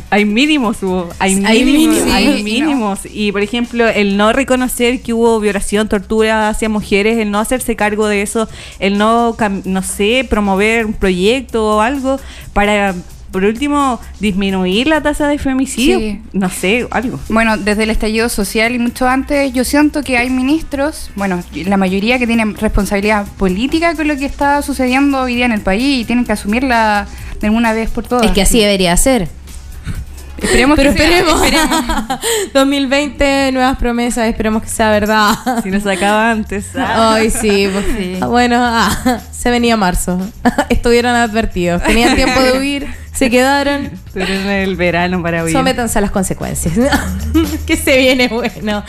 [0.10, 1.10] hay mínimos, hubo.
[1.20, 1.96] Hay Hay mínimos.
[1.96, 2.14] mínimos.
[2.14, 3.00] Hay mínimos.
[3.12, 7.76] Y por ejemplo, el no reconocer que hubo violación, tortura hacia mujeres, el no hacerse
[7.76, 12.20] cargo de eso, el no, no sé, promover un proyecto o algo
[12.54, 12.94] para.
[13.32, 16.00] Por último, disminuir la tasa de femicidio.
[16.00, 16.22] Sí.
[16.34, 17.20] No sé, algo.
[17.30, 21.78] Bueno, desde el estallido social y mucho antes, yo siento que hay ministros, bueno, la
[21.78, 26.02] mayoría que tienen responsabilidad política con lo que está sucediendo hoy día en el país
[26.02, 27.08] y tienen que asumirla
[27.40, 28.26] de una vez por todas.
[28.26, 29.30] Es que así debería ser.
[30.42, 31.42] Esperemos Pero que sea, esperemos.
[32.54, 35.36] 2020, nuevas promesas, esperemos que sea verdad.
[35.62, 36.76] Si nos acaba antes.
[36.76, 37.14] ah.
[37.14, 37.86] Ay, sí, pues,
[38.22, 40.20] ah, bueno, ah, se venía marzo.
[40.70, 41.82] Estuvieron advertidos.
[41.82, 43.90] Tenían tiempo de huir, se quedaron.
[44.14, 45.52] En el verano para huir.
[45.52, 46.76] Sométanse a las consecuencias.
[47.66, 48.84] que se viene bueno.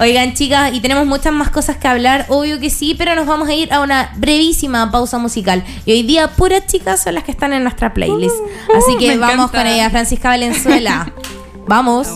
[0.00, 3.50] Oigan, chicas, y tenemos muchas más cosas que hablar, obvio que sí, pero nos vamos
[3.50, 5.62] a ir a una brevísima pausa musical.
[5.84, 8.36] Y hoy día, puras chicas son las que están en nuestra playlist.
[8.74, 9.58] Así que vamos encanta.
[9.58, 11.12] con ella, Francisca Valenzuela.
[11.66, 12.08] vamos.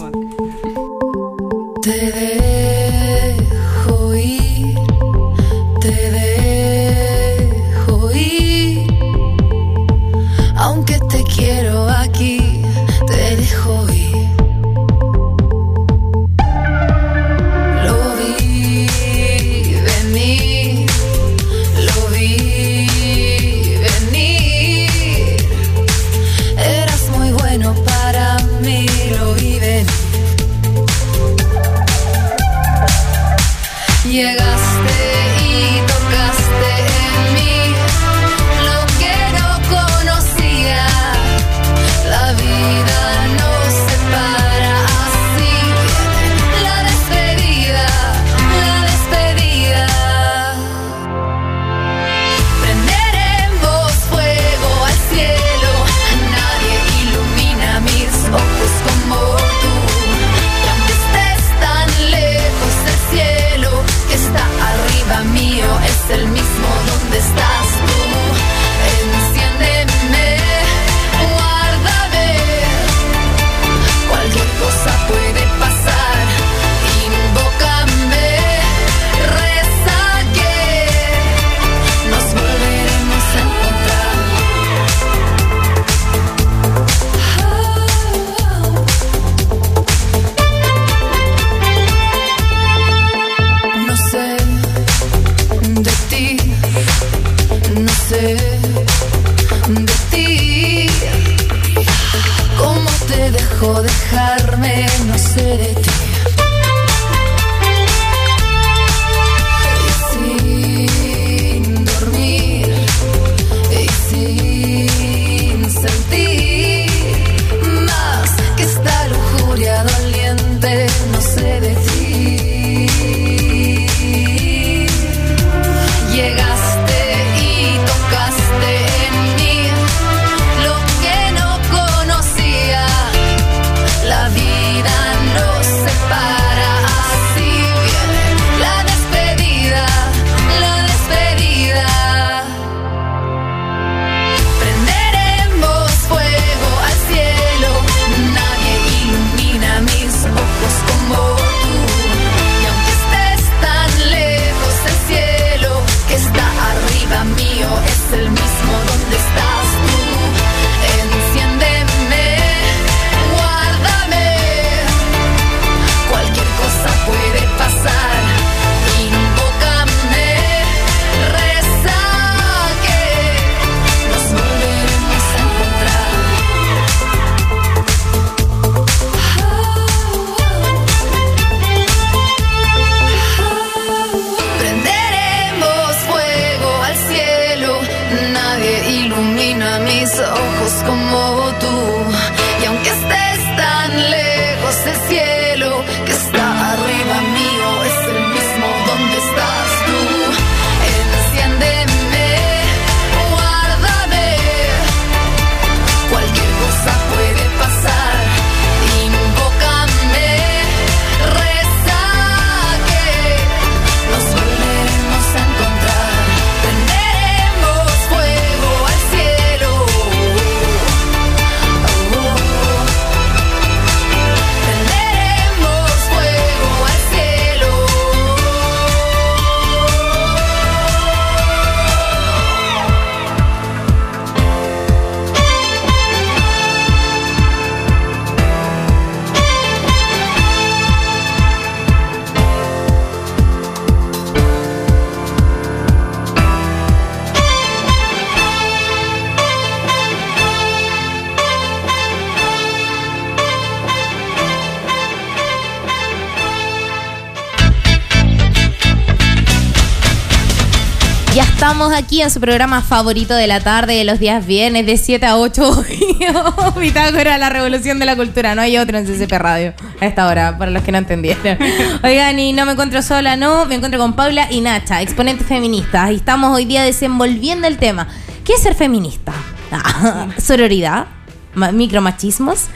[261.74, 265.26] Estamos aquí en su programa favorito de la tarde, de los días viernes, de 7
[265.26, 265.84] a 8.
[266.78, 268.54] Bitácora, la revolución de la cultura.
[268.54, 271.58] No hay otro en CCP Radio a esta hora, para los que no entendieron.
[272.04, 273.66] Oigan, y no me encuentro sola, no.
[273.66, 276.12] Me encuentro con Paula y Nacha, exponentes feministas.
[276.12, 278.06] Y estamos hoy día desenvolviendo el tema.
[278.44, 279.32] ¿Qué es ser feminista?
[279.72, 281.06] Ah, Sororidad,
[281.54, 282.66] ma- micromachismos.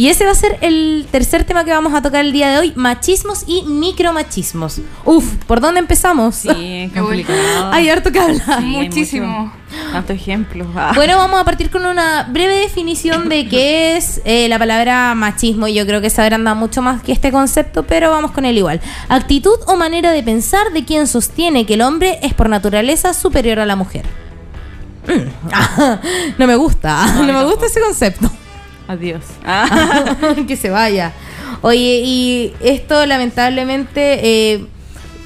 [0.00, 2.58] Y ese va a ser el tercer tema que vamos a tocar el día de
[2.58, 4.80] hoy, machismos y micromachismos.
[5.04, 6.36] Uf, ¿por dónde empezamos?
[6.36, 6.48] Sí,
[6.88, 7.70] es complicado.
[7.70, 8.60] Hay harto que hablar.
[8.60, 9.52] Sí, Muchísimo.
[9.92, 10.68] Tantos ejemplos.
[10.74, 10.92] Ah.
[10.94, 15.68] Bueno, vamos a partir con una breve definición de qué es eh, la palabra machismo.
[15.68, 18.56] Y yo creo que se agranda mucho más que este concepto, pero vamos con él
[18.56, 18.80] igual.
[19.10, 23.58] Actitud o manera de pensar de quien sostiene que el hombre es por naturaleza superior
[23.58, 24.06] a la mujer.
[25.06, 26.38] Mm.
[26.38, 28.30] no me gusta, no, me gusta ese concepto.
[28.90, 29.22] Adiós.
[29.44, 30.16] Ah.
[30.48, 31.12] que se vaya.
[31.62, 34.20] Oye, y esto lamentablemente,
[34.52, 34.64] eh,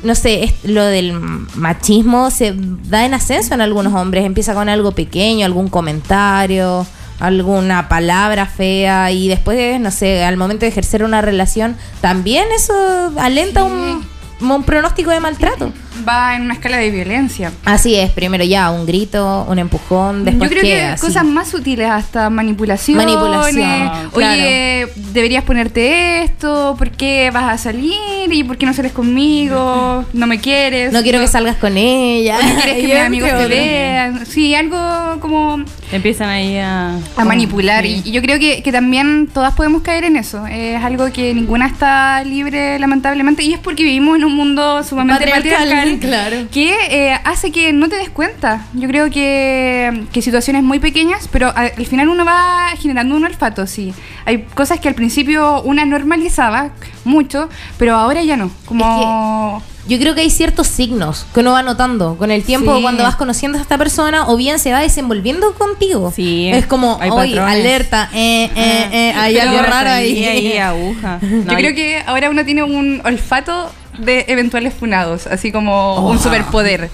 [0.02, 1.12] no sé, es- lo del
[1.54, 4.24] machismo se da en ascenso en algunos hombres.
[4.26, 6.86] Empieza con algo pequeño, algún comentario,
[7.20, 12.74] alguna palabra fea y después, no sé, al momento de ejercer una relación, también eso
[13.18, 14.04] alenta un,
[14.40, 15.72] un pronóstico de maltrato.
[16.06, 17.52] Va en una escala de violencia.
[17.64, 21.00] Así es, primero ya un grito, un empujón, después Yo creo que así.
[21.06, 22.96] cosas más sutiles, hasta manipulación.
[22.98, 27.92] Manipulación, Oye, deberías ponerte esto, ¿por qué vas a salir?
[28.30, 30.04] ¿Y por qué no sales conmigo?
[30.12, 30.92] ¿No me quieres?
[30.92, 32.38] No quiero que salgas con ella.
[32.42, 34.26] ¿No quieres que mis amigos te vean?
[34.26, 36.98] Sí, algo como Empiezan ahí a...
[37.16, 37.84] a manipular.
[37.84, 38.02] Sí.
[38.04, 40.46] Y, y yo creo que, que también todas podemos caer en eso.
[40.46, 43.42] Es algo que ninguna está libre, lamentablemente.
[43.44, 46.36] Y es porque vivimos en un mundo sumamente Patriarcal, patriarcal, claro.
[46.52, 48.66] que eh, hace que no te des cuenta.
[48.74, 53.24] Yo creo que, que situaciones muy pequeñas, pero a- al final uno va generando un
[53.24, 53.94] olfato, sí.
[54.24, 56.70] Hay cosas que al principio una normalizaba
[57.04, 58.50] mucho, pero ahora ya no.
[58.66, 59.62] Como...
[59.86, 62.82] Yo creo que hay ciertos signos que uno va notando con el tiempo Sí.
[62.82, 66.10] cuando vas conociendo a esta persona o bien se va desenvolviendo contigo.
[66.14, 67.38] Sí, Es como, patrones.
[67.38, 70.24] alerta, eh, eh, eh, hay algo raro ahí.
[70.24, 71.18] Ahí aguja.
[71.20, 76.18] No, Yo creo que ahora uno tiene un olfato de eventuales funados, así como un
[76.18, 76.88] superpoder.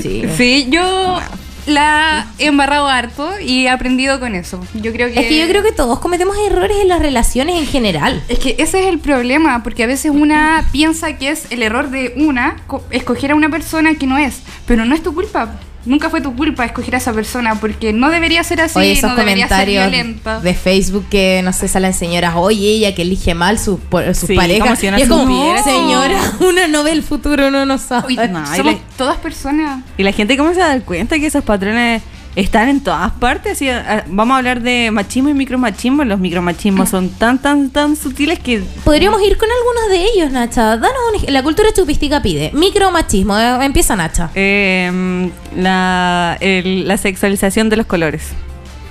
[0.00, 0.22] Sí.
[0.36, 1.18] Sí, yo
[1.66, 4.60] la he embarrado harto y he aprendido con eso.
[4.74, 7.66] Yo creo que Es que yo creo que todos cometemos errores en las relaciones en
[7.66, 8.22] general.
[8.28, 11.90] es que ese es el problema, porque a veces una piensa que es el error
[11.90, 15.60] de una co- escoger a una persona que no es, pero no es tu culpa.
[15.86, 19.10] Nunca fue tu culpa escoger a esa persona, porque no debería ser así, oye, esos
[19.10, 20.40] no debería ser comentarios violenta.
[20.40, 24.26] de Facebook que no sé, salen señoras, oye, ella que elige mal sus, por- sus
[24.28, 24.78] Sí, parejas.
[24.78, 25.62] si y es como, supiera.
[25.62, 28.08] señora, una no ve el futuro, uno no sabe.
[28.08, 29.82] Uy, No, somos la- todas personas.
[29.96, 32.02] Y la gente cómo se da cuenta que esos patrones
[32.36, 33.60] están en todas partes.
[33.62, 36.04] Y, ah, vamos a hablar de machismo y micromachismo.
[36.04, 40.76] Los micromachismos son tan, tan, tan sutiles que Podríamos ir con algunos de ellos, Nacha.
[40.76, 40.92] Danos
[41.26, 42.50] un La cultura chupística pide.
[42.54, 43.36] Micromachismo.
[43.38, 44.30] eh, Empieza Nacha.
[44.34, 48.28] eh, la, el- la sexualización de los colores.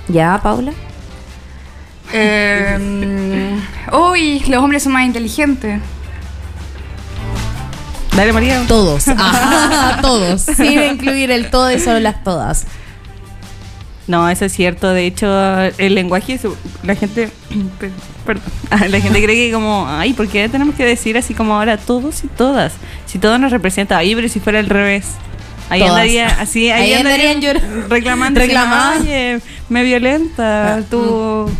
[0.08, 0.72] ¿Ya, Paula?
[2.12, 3.56] Eh,
[3.92, 5.80] uy, los hombres son más inteligentes.
[8.16, 8.62] Dale, María.
[8.66, 9.08] Todos.
[9.08, 10.40] Ajá, todos.
[10.42, 12.66] Sin incluir el todo y solo las todas.
[14.06, 14.90] No, eso es cierto.
[14.90, 15.26] De hecho,
[15.78, 16.38] el lenguaje,
[16.84, 17.28] la gente,
[17.80, 17.90] per-
[18.24, 21.54] perdón, Ah, la gente cree que como, ay, ¿por qué tenemos que decir así como
[21.54, 22.72] ahora todos y todas?
[23.06, 25.06] Si todo nos representa, ay, pero si fuera al revés.
[25.68, 25.94] Ahí Todas.
[25.94, 28.40] andaría, así, ahí, Ahí andarían, andarían llor- reclamando.
[29.00, 31.50] Oye, me violenta tu,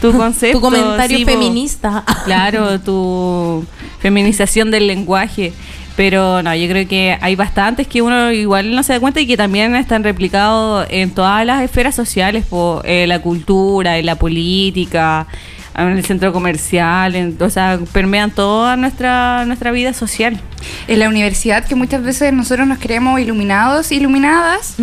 [0.00, 0.58] tu concepto.
[0.58, 2.02] Tu comentario sí, feminista.
[2.24, 3.64] Claro, tu
[4.00, 5.52] feminización del lenguaje.
[5.96, 9.26] Pero no, yo creo que hay bastantes que uno igual no se da cuenta y
[9.26, 14.14] que también están replicados en todas las esferas sociales, po, eh, la cultura, en la
[14.16, 15.26] política,
[15.76, 20.40] en el centro comercial, en- o sea, permean toda nuestra, nuestra vida social.
[20.88, 24.76] En la universidad, que muchas veces nosotros nos creemos iluminados, iluminadas,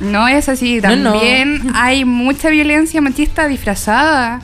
[0.00, 0.80] no es así.
[0.80, 1.12] No, no.
[1.12, 4.40] También hay mucha violencia machista disfrazada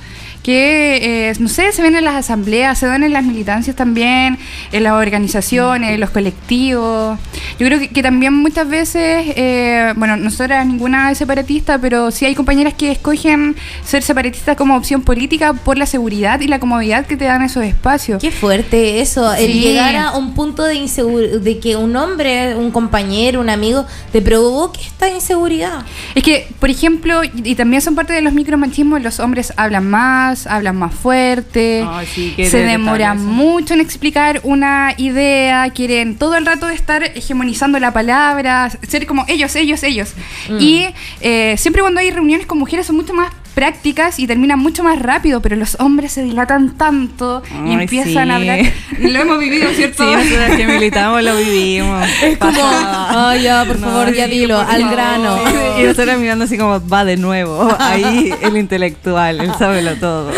[0.47, 4.39] que, eh, no sé, se ven en las asambleas, se ven en las militancias también,
[4.71, 7.19] en las organizaciones, en los colectivos.
[7.59, 12.27] Yo creo que, que también muchas veces, eh, bueno, nosotras ninguna es separatista, pero sí
[12.27, 17.07] hay compañeras que escogen ser separatistas como opción política por la seguridad y la comodidad
[17.07, 18.23] que te dan esos espacios.
[18.23, 22.71] Qué fuerte eso, el llegar a un punto de inseguro, de que un hombre, un
[22.71, 25.85] compañero, un amigo, te provoque esta inseguridad.
[26.15, 29.91] Es que, por ejemplo, y, y también son parte de los micromachismos, los hombres hablan
[29.91, 36.44] más, hablan más fuerte, sí, se demoran mucho en explicar una idea, quieren todo el
[36.44, 40.14] rato estar hegemonizando la palabra, ser como ellos, ellos, ellos.
[40.51, 40.59] Mm.
[40.61, 40.87] Y
[41.20, 45.01] eh, siempre cuando hay reuniones con mujeres son mucho más prácticas y terminan mucho más
[45.01, 48.31] rápido, pero los hombres se dilatan tanto y empiezan sí.
[48.31, 48.61] a hablar.
[48.99, 50.05] Lo hemos vivido, ¿cierto?
[50.05, 52.07] Sí, nosotras que militamos lo vivimos.
[52.23, 55.38] Es como, ay, ya, por favor, ya dilo, al grano.
[55.79, 57.75] Y nosotros mirando así como, va de nuevo.
[57.79, 60.33] Ahí el intelectual, él sabe lo todo.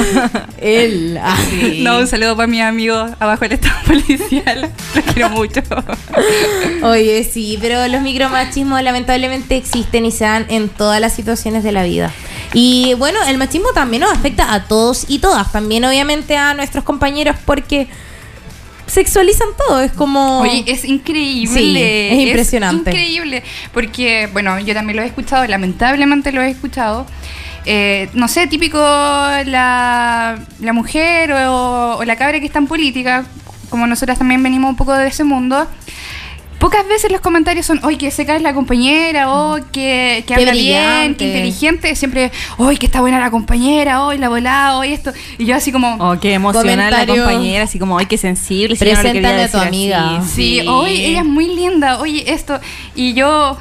[0.61, 1.18] Él.
[1.22, 1.37] ah.
[1.50, 1.81] Sí.
[1.83, 4.70] No, un saludo para mis amigos abajo del estado policial.
[4.94, 5.61] Los quiero mucho.
[6.85, 11.72] Oye, sí, pero los micromachismos lamentablemente existen y se dan en todas las situaciones de
[11.72, 12.12] la vida.
[12.54, 16.84] Y bueno, el machismo también nos afecta a todos y todas, también obviamente a nuestros
[16.84, 17.88] compañeros porque
[18.87, 20.40] sexualizan todo, es como...
[20.40, 21.61] Oye, es increíble.
[21.61, 22.90] Sí, es impresionante.
[22.90, 23.42] increíble.
[23.72, 27.06] Porque, bueno, yo también lo he escuchado, lamentablemente lo he escuchado.
[27.66, 33.26] Eh, no sé, típico la, la mujer o, o la cabra que está en política,
[33.68, 35.68] como nosotras también venimos un poco de ese mundo.
[36.59, 40.35] Pocas veces los comentarios son, hoy que seca es la compañera, o que, que Qué
[40.35, 41.95] habla bien, que inteligente.
[41.95, 45.12] Siempre, hoy que está buena la compañera, hoy la volada, hoy esto.
[45.39, 48.74] Y yo así como, Oh, qué emocional la compañera, así como, ay, qué sensible.
[48.74, 50.16] si yo no a tu amiga.
[50.18, 50.30] así".
[50.35, 52.59] Sí, hoy ella es muy linda, oye, esto.
[52.97, 53.57] Y yo,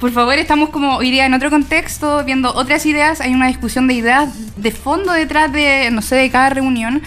[0.00, 3.20] por favor, estamos como hoy día en otro contexto, viendo otras ideas.
[3.20, 7.02] Hay una discusión de ideas de fondo detrás de, no sé, de cada reunión.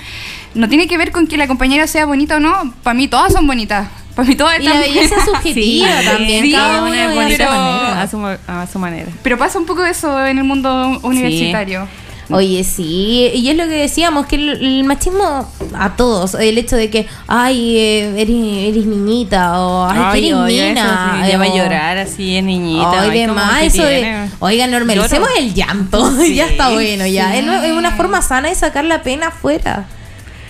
[0.56, 2.74] No tiene que ver con que la compañera sea bonita o no.
[2.84, 3.88] Para mí todas son bonitas.
[4.16, 7.14] Para mí todas Y están la belleza es subjetiva Sí, también, sí, cada una a
[7.16, 8.02] bonita su pero- manera.
[8.02, 9.12] a su, a su manera.
[9.24, 11.88] Pero pasa un poco eso en el mundo universitario.
[12.30, 16.78] Oye, sí, y es lo que decíamos, que el, el machismo a todos, el hecho
[16.78, 21.20] de que, ay, eh, eres, eres niñita, o ay, que eres oye, eso nina.
[21.26, 22.92] sí, ya va a o- llorar así, es niñita.
[23.02, 25.42] Ay, ay, de como más, que eso de, oigan, normalicemos Lloro.
[25.42, 27.40] el llanto, Sí, ya está bueno, ya, sí.
[27.40, 29.86] es, es una forma sana de sacar la pena afuera.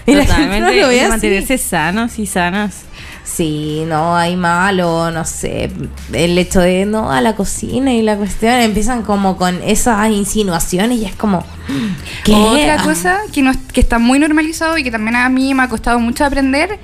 [0.06, 1.10] Y la gente no Totalmente, lo ve así.
[1.10, 2.84] mantenerse sanos y sanas.
[3.24, 5.72] Sí, no, hay malo, no sé,
[6.12, 11.00] el hecho de no a la cocina y la cuestión empiezan como con esas insinuaciones
[11.00, 11.46] y es como,
[12.26, 12.34] ¿qué?
[12.34, 12.84] Otra Ah.
[12.84, 16.00] cosa que, no, que está muy normalizado y que también a mí me ha costado
[16.00, 16.80] mucho aprender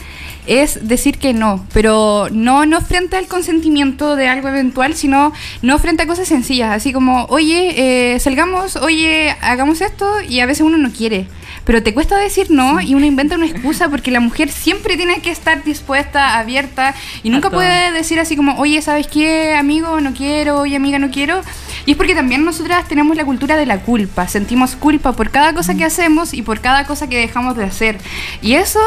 [0.48, 5.32] es decir que no, pero no, no frente al consentimiento de algo eventual, sino
[5.62, 10.48] no frente a cosas sencillas, así como, oye, eh, salgamos, oye, hagamos esto y a
[10.48, 11.28] veces uno no quiere.
[11.66, 15.22] Pero te cuesta decir no y uno inventa una excusa porque la mujer siempre tiene
[15.22, 20.00] que estar dispuesta, abierta y nunca puede decir así como, oye, ¿sabes qué, amigo?
[20.02, 21.42] No quiero, oye, amiga, no quiero.
[21.86, 25.54] Y es porque también nosotras tenemos la cultura de la culpa, sentimos culpa por cada
[25.54, 27.98] cosa que hacemos y por cada cosa que dejamos de hacer.
[28.42, 28.80] Y eso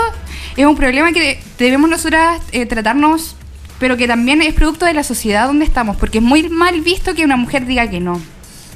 [0.57, 3.37] es un problema que debemos nosotras eh, tratarnos,
[3.79, 7.15] pero que también es producto de la sociedad donde estamos, porque es muy mal visto
[7.15, 8.21] que una mujer diga que no.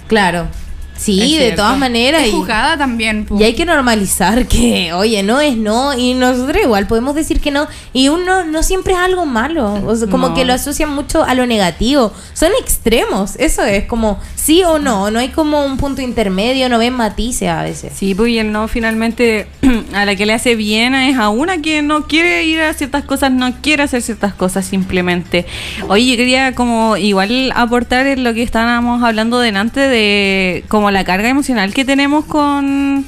[0.08, 0.48] Claro,
[0.96, 2.22] sí, de todas maneras.
[2.22, 3.26] Es y- juzgada también.
[3.38, 7.50] Y hay que normalizar que, oye, no es no, y nosotros igual podemos decir que
[7.50, 10.34] no, y uno no siempre es algo malo, o sea, como No.
[10.34, 15.10] que lo asocian mucho a lo negativo, son extremos, eso es como sí o no,
[15.10, 17.92] no hay como un punto intermedio, no ven matices a veces.
[17.96, 19.46] Sí, pues y el no finalmente
[19.94, 23.04] a la que le hace bien es a una que no quiere ir a ciertas
[23.04, 25.46] cosas, no quiere hacer ciertas cosas simplemente.
[25.88, 31.04] Oye, yo quería como igual aportar en lo que estábamos hablando delante de como la
[31.04, 33.04] carga emocional que tenemos con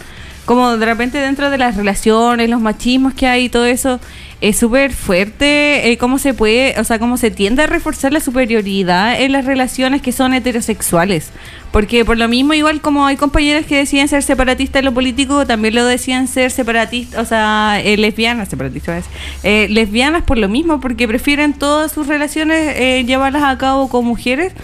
[0.48, 4.00] como de repente dentro de las relaciones, los machismos que hay y todo eso,
[4.40, 8.20] es súper fuerte eh, cómo se puede, o sea, cómo se tiende a reforzar la
[8.20, 11.32] superioridad en las relaciones que son heterosexuales.
[11.70, 15.46] Porque por lo mismo, igual como hay compañeras que deciden ser separatistas en lo político,
[15.46, 19.04] también lo decían ser separatistas, o sea, eh, lesbianas, separatistas,
[19.42, 24.06] eh, lesbianas por lo mismo, porque prefieren todas sus relaciones eh, llevarlas a cabo con
[24.06, 24.54] mujeres.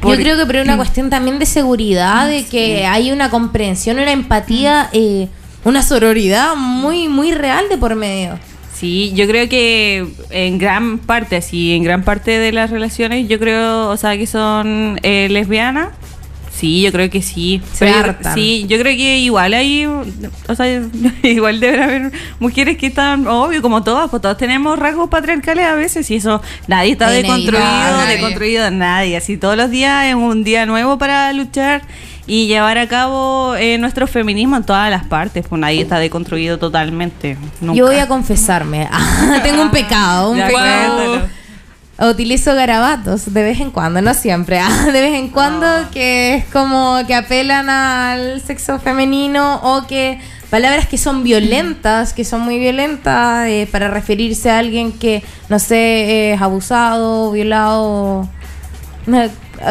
[0.00, 3.98] Por- Yo creo que por una cuestión también de seguridad, de que hay una comprensión,
[3.98, 5.28] una empatía, eh,
[5.64, 8.38] una sororidad muy, muy real de por medio.
[8.74, 13.38] Sí, yo creo que en gran parte, así, en gran parte de las relaciones, yo
[13.38, 15.88] creo, o sea, que son eh, lesbianas.
[16.60, 17.62] Sí, yo creo que sí.
[17.72, 18.34] Se Pero yo- hartan.
[18.34, 20.66] sí, yo creo que igual hay, o sea,
[21.22, 25.74] igual deben haber mujeres que están, obvio, como todas, pues todos tenemos rasgos patriarcales a
[25.74, 29.16] veces y eso, nadie está Es deconstruido, deconstruido, nadie.
[29.16, 31.82] Así todos los días es un día nuevo para luchar
[32.26, 36.58] y llevar a cabo eh, nuestro feminismo en todas las partes, pues nadie está deconstruido
[36.58, 37.36] totalmente.
[37.60, 37.76] Nunca.
[37.78, 38.86] Yo voy a confesarme,
[39.42, 41.22] tengo un pecado, un Ya, pecado.
[42.00, 46.44] Utilizo garabatos de vez en cuando, no siempre, ah, de vez en cuando que es
[46.46, 52.58] como que apelan al sexo femenino o que palabras que son violentas, que son muy
[52.58, 58.28] violentas eh, para referirse a alguien que, no sé, es abusado, violado.
[59.06, 59.28] no,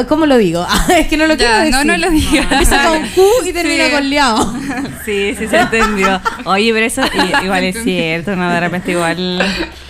[0.07, 0.65] ¿Cómo lo digo?
[0.67, 1.73] Ah, es que no lo quiero Ya, decir.
[1.75, 2.47] no, no lo digas.
[2.51, 3.91] Empieza con Q y termina Sí.
[3.91, 4.53] con liado.
[5.05, 6.21] Sí, sí se entendió.
[6.45, 7.01] Oye, pero eso
[7.43, 8.49] igual es cierto, ¿no?
[8.51, 9.41] De repente igual...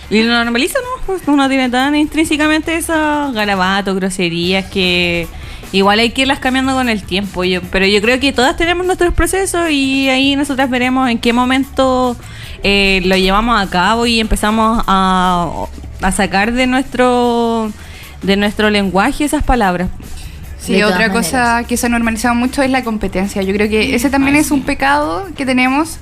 [0.08, 1.04] Y lo normaliza, ¿no?
[1.06, 5.28] Pues uno tiene tan intrínsecamente esos garabatos, groserías que...
[5.72, 7.44] igual hay que irlas cambiando con el tiempo.
[7.44, 11.32] Yo, pero yo creo que todas tenemos nuestros procesos y ahí nosotras veremos en qué
[11.34, 12.16] momento
[12.62, 15.66] eh, lo llevamos a cabo y empezamos a,
[16.00, 17.70] a sacar de nuestro
[18.22, 19.88] de nuestro lenguaje esas palabras.
[20.60, 23.42] Sí, otra cosa que se ha normalizado mucho es la competencia.
[23.42, 25.98] Yo creo que ese también es un pecado que tenemos,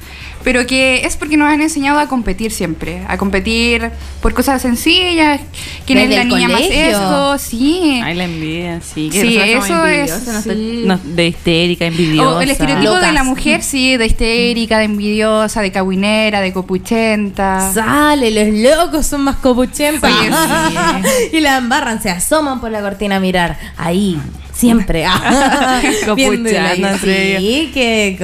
[0.49, 3.91] pero que es porque nos han enseñado a competir siempre, a competir
[4.23, 5.43] por cosas sencillas,
[5.85, 8.01] quién es la niña más esto, sí.
[8.03, 9.11] Ay, la envidia, sí.
[9.13, 10.11] Sí, eso es,
[10.45, 10.85] sí.
[10.87, 12.39] no- de histérica, envidiosa.
[12.39, 17.71] O el estereotipo de la mujer, sí, de histérica, de envidiosa, de caguinera, de copuchenta.
[17.71, 20.11] Sale, los locos son más copuchentos.
[20.11, 23.59] Oye, y la embarran, se asoman por la cortina a mirar.
[23.77, 24.19] Ahí,
[24.55, 25.05] siempre.
[25.71, 28.17] Ah, Copuchando Sí, que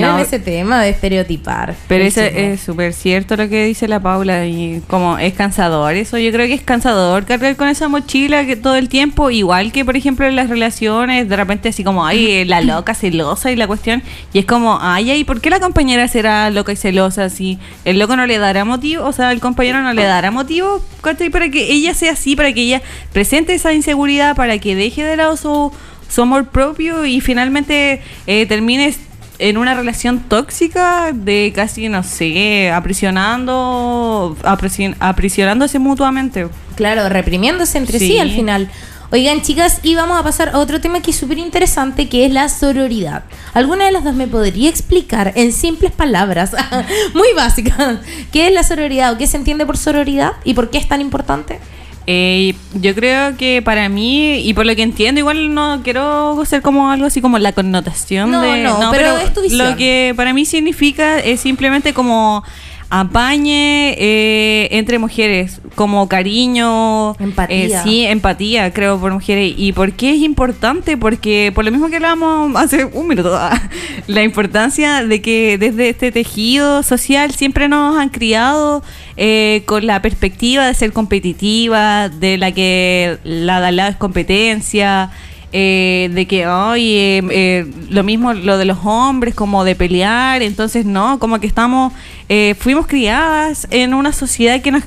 [0.00, 0.18] No.
[0.18, 1.55] ese tema de estereotipar.
[1.88, 5.94] Pero eso es súper cierto lo que dice la Paula y como es cansador.
[5.94, 9.72] Eso, yo creo que es cansador cargar con esa mochila que todo el tiempo, igual
[9.72, 13.56] que por ejemplo en las relaciones, de repente así como, ay, la loca celosa y
[13.56, 14.02] la cuestión,
[14.32, 17.98] y es como, ay, ay, ¿por qué la compañera será loca y celosa si el
[17.98, 20.82] loco no le dará motivo, o sea, el compañero no le dará motivo.
[21.00, 22.82] Para que ella sea así, para que ella
[23.12, 25.72] presente esa inseguridad, para que deje de lado su,
[26.08, 28.92] su amor propio y finalmente eh, termine
[29.38, 36.48] en una relación tóxica de casi, no sé, aprisionando, aprisi- aprisionándose mutuamente.
[36.74, 38.08] Claro, reprimiéndose entre sí.
[38.12, 38.18] Sí.
[38.18, 38.68] al final.
[39.12, 42.32] Oigan, chicas, y vamos a pasar a otro tema que es súper interesante, que es
[42.32, 43.22] la sororidad.
[43.54, 46.56] ¿Alguna de las dos me podría explicar en simples palabras,
[47.14, 47.98] muy básicas,
[48.32, 51.00] qué es la sororidad o qué se entiende por sororidad y por qué es tan
[51.00, 51.60] importante?
[52.08, 56.62] Eh, yo creo que para mí, y por lo que entiendo, igual no quiero ser
[56.62, 58.62] como algo así como la connotación No, de...
[58.62, 59.70] no, pero es tu visión.
[59.70, 62.44] Lo que para mí significa es simplemente como
[62.88, 67.80] apañe eh, entre mujeres, como cariño, Empatía.
[67.80, 69.54] eh, sí, empatía, creo, por mujeres.
[69.56, 70.96] ¿Y por qué es importante?
[70.96, 73.38] Porque por lo mismo que hablábamos hace un minuto,
[74.06, 78.82] la importancia de que desde este tejido social siempre nos han criado
[79.16, 85.10] eh, con la perspectiva de ser competitiva, de la que la lado es competencia.
[85.58, 90.84] Eh, de que hoy eh, lo mismo lo de los hombres como de pelear entonces
[90.84, 91.94] no como que estamos
[92.28, 94.82] eh, fuimos criadas en una sociedad que nos,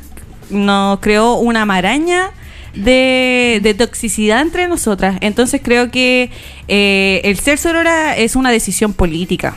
[0.52, 2.30] nos creó una maraña
[2.76, 5.18] de, de toxicidad entre nosotras.
[5.22, 6.30] Entonces creo que
[6.68, 9.56] eh, el ser sorora es una decisión política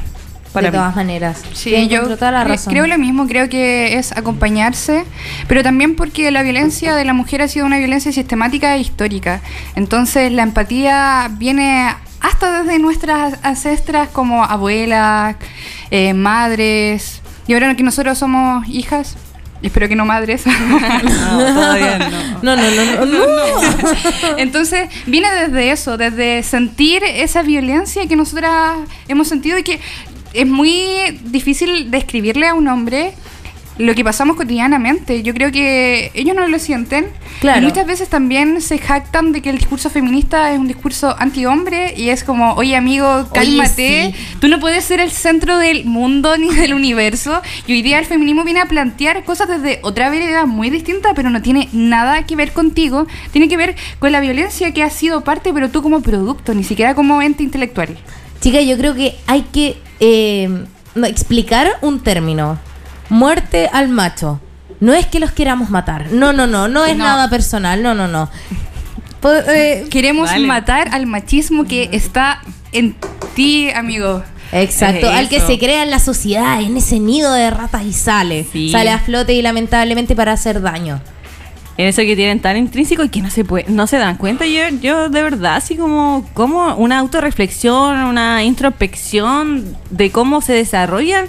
[0.52, 0.76] para de mí.
[0.78, 1.42] todas maneras.
[1.54, 2.72] Sí, Te yo encuentro toda la cre- razón.
[2.72, 5.04] creo lo mismo, creo que es acompañarse,
[5.48, 9.40] pero también porque la violencia de la mujer ha sido una violencia sistemática e histórica.
[9.76, 15.36] Entonces la empatía viene hasta desde nuestras ancestras como abuelas,
[15.90, 19.16] eh, madres, y ahora que nosotros somos hijas,
[19.62, 20.44] espero que no madres.
[21.32, 21.98] No, todavía
[22.42, 22.54] no.
[22.54, 24.36] No, no, no, no, no.
[24.36, 28.52] Entonces, viene desde eso, desde sentir esa violencia que nosotras
[29.08, 29.80] hemos sentido y que
[30.34, 30.76] es muy
[31.24, 33.14] difícil describirle a un hombre
[33.78, 35.22] lo que pasamos cotidianamente.
[35.22, 37.06] Yo creo que ellos no lo sienten.
[37.40, 37.60] Claro.
[37.60, 41.94] Y muchas veces también se jactan de que el discurso feminista es un discurso anti-hombre
[41.96, 44.14] y es como, oye amigo, cálmate.
[44.14, 44.36] sí.
[44.40, 47.40] Tú no puedes ser el centro del mundo ni del universo.
[47.66, 51.30] Y hoy día el feminismo viene a plantear cosas desde otra vereda muy distinta, pero
[51.30, 53.06] no tiene nada que ver contigo.
[53.32, 56.64] Tiene que ver con la violencia que ha sido parte, pero tú como producto, ni
[56.64, 57.96] siquiera como ente intelectual.
[58.40, 62.58] Chica, yo creo que hay que eh, no, explicar un término.
[63.08, 64.40] Muerte al macho.
[64.80, 66.10] No es que los queramos matar.
[66.12, 66.66] No, no, no.
[66.68, 67.04] No es No.
[67.04, 67.82] nada personal.
[67.82, 68.28] No, no, no.
[69.20, 70.46] Po- eh, Queremos Vale.
[70.46, 72.42] matar al machismo que está
[72.72, 72.96] en
[73.34, 74.22] ti, amigo.
[74.50, 77.92] Exacto, Es al que se crea en la sociedad, en ese nido de ratas y
[77.92, 78.44] sale.
[78.52, 78.70] Sí.
[78.70, 81.00] Sale a flote y lamentablemente para hacer daño.
[81.82, 84.46] En eso que tienen tan intrínseco y que no se puede, no se dan cuenta.
[84.46, 91.26] Yo, yo de verdad, así como, como una autorreflexión, una introspección de cómo se desarrollan,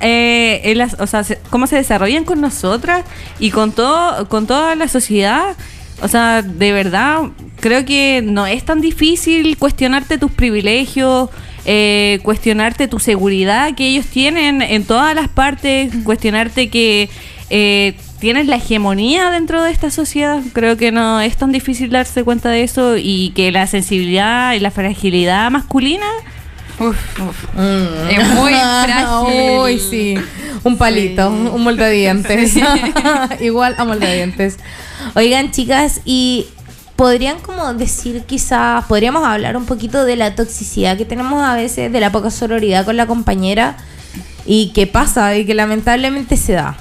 [0.00, 3.04] eh, en las- o sea, se- cómo se desarrollan con nosotras
[3.38, 5.54] y con todo, con toda la sociedad.
[6.02, 7.20] O sea, de verdad,
[7.60, 11.30] creo que no es tan difícil cuestionarte tus privilegios,
[11.64, 17.08] eh, cuestionarte tu seguridad que ellos tienen en todas las partes, cuestionarte que
[17.50, 20.40] eh, tienes la hegemonía dentro de esta sociedad.
[20.52, 24.60] Creo que no es tan difícil darse cuenta de eso y que la sensibilidad y
[24.60, 26.06] la fragilidad masculina
[28.08, 28.52] Es muy
[28.84, 29.58] frágil.
[29.60, 30.14] Uy, sí.
[30.62, 32.54] Un palito, un molde de dientes.
[33.40, 34.58] Igual a molde de dientes.
[35.16, 36.46] Oigan, chicas, y
[36.94, 41.92] podrían como decir quizás, podríamos hablar un poquito de la toxicidad que tenemos a veces,
[41.92, 43.78] de la poca sororidad con la compañera
[44.46, 46.76] y qué pasa y que lamentablemente se da.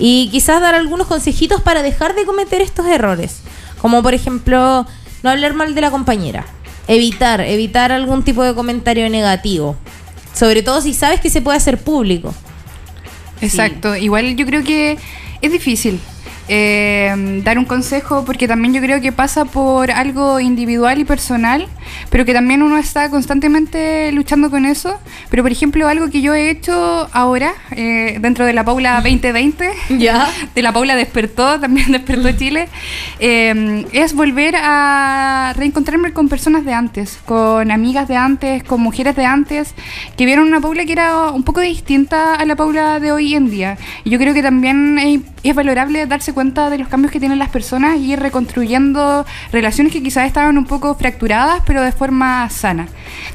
[0.00, 3.42] Y quizás dar algunos consejitos para dejar de cometer estos errores.
[3.80, 4.86] Como por ejemplo,
[5.22, 6.46] no hablar mal de la compañera.
[6.88, 9.76] evitar, evitar algún tipo de comentario negativo.
[10.34, 12.34] Sobre todo si sabes que se puede hacer público.
[13.40, 13.94] Exacto.
[13.94, 14.98] Igual yo creo que
[15.40, 16.00] es difícil
[16.52, 21.68] eh, dar un consejo porque también yo creo que pasa por algo individual y personal,
[22.10, 24.98] pero que también uno está constantemente luchando con eso.
[25.30, 29.70] Pero por ejemplo, algo que yo he hecho ahora, eh, dentro de la Paula 2020,
[29.90, 30.28] Ya.
[30.56, 32.66] de la Paula despertó, también despertó Chile,
[33.20, 39.14] eh, es volver a reencontrarme con personas de antes, con amigas de antes, con mujeres
[39.14, 39.72] de antes,
[40.16, 43.50] que vieron una Paula que era un poco distinta a la Paula de hoy en
[43.50, 43.78] día.
[44.02, 47.38] Y yo creo que también es, es valorable darse cuenta de los cambios que tienen
[47.38, 52.48] las personas y ir reconstruyendo relaciones que quizás estaban un poco fracturadas, pero de forma
[52.48, 52.88] sana.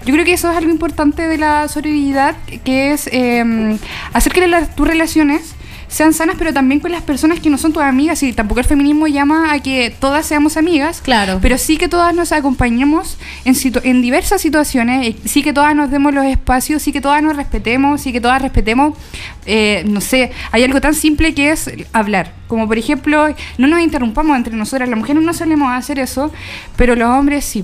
[0.06, 3.78] Yo creo que eso es algo importante de la sororidad, que es eh,
[4.12, 5.54] hacer que las, tus relaciones
[5.96, 8.22] sean sanas, pero también con las personas que no son tus amigas.
[8.22, 11.00] Y tampoco el feminismo llama a que todas seamos amigas.
[11.02, 11.40] Claro.
[11.42, 15.08] Pero sí que todas nos acompañemos en, situ- en diversas situaciones.
[15.08, 18.20] eh, Sí que todas nos demos los espacios, sí que todas nos respetemos, sí que
[18.20, 18.98] todas respetemos.
[19.46, 22.34] eh, no sé, hay algo tan simple que es hablar.
[22.48, 24.90] Como por ejemplo, no nos interrumpamos entre nosotras.
[24.90, 26.30] Las mujeres no solemos hacer eso,
[26.76, 27.64] pero los hombres sí.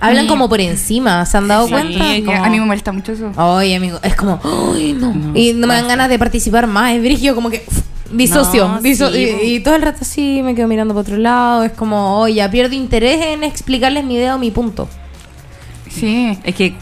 [0.00, 2.16] Hablan como por encima, ¿se han dado Sí, cuenta?
[2.16, 3.32] Y como- A mí me molesta mucho eso.
[3.36, 4.40] Ay, amigo, es como,
[4.74, 5.12] ay, no.
[5.34, 6.92] y no me dan ganas de participar más.
[6.92, 7.64] Es brillo, como que
[8.12, 8.68] disocio.
[8.68, 9.44] No, diso- sí, po.
[9.44, 11.64] y, y todo el rato así me quedo mirando para otro lado.
[11.64, 14.88] Es como, oye, pierdo interés en explicarles mi idea o mi punto.
[15.90, 16.38] Sí.
[16.44, 16.74] Es que,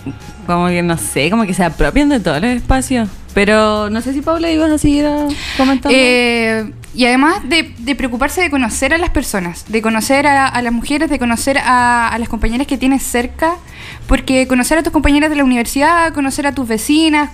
[0.47, 3.09] como que no sé, como que se apropian de todos los espacios.
[3.35, 5.97] Pero no sé si Paula ibas a seguir ah, comentando.
[5.99, 10.73] Eh, y además de, preocuparse de conocer a las personas, de conocer a, a las
[10.73, 13.57] mujeres, de conocer a, a las compañeras que tienes cerca,
[14.07, 17.31] porque conocer a tus compañeras de la universidad, conocer a tus vecinas,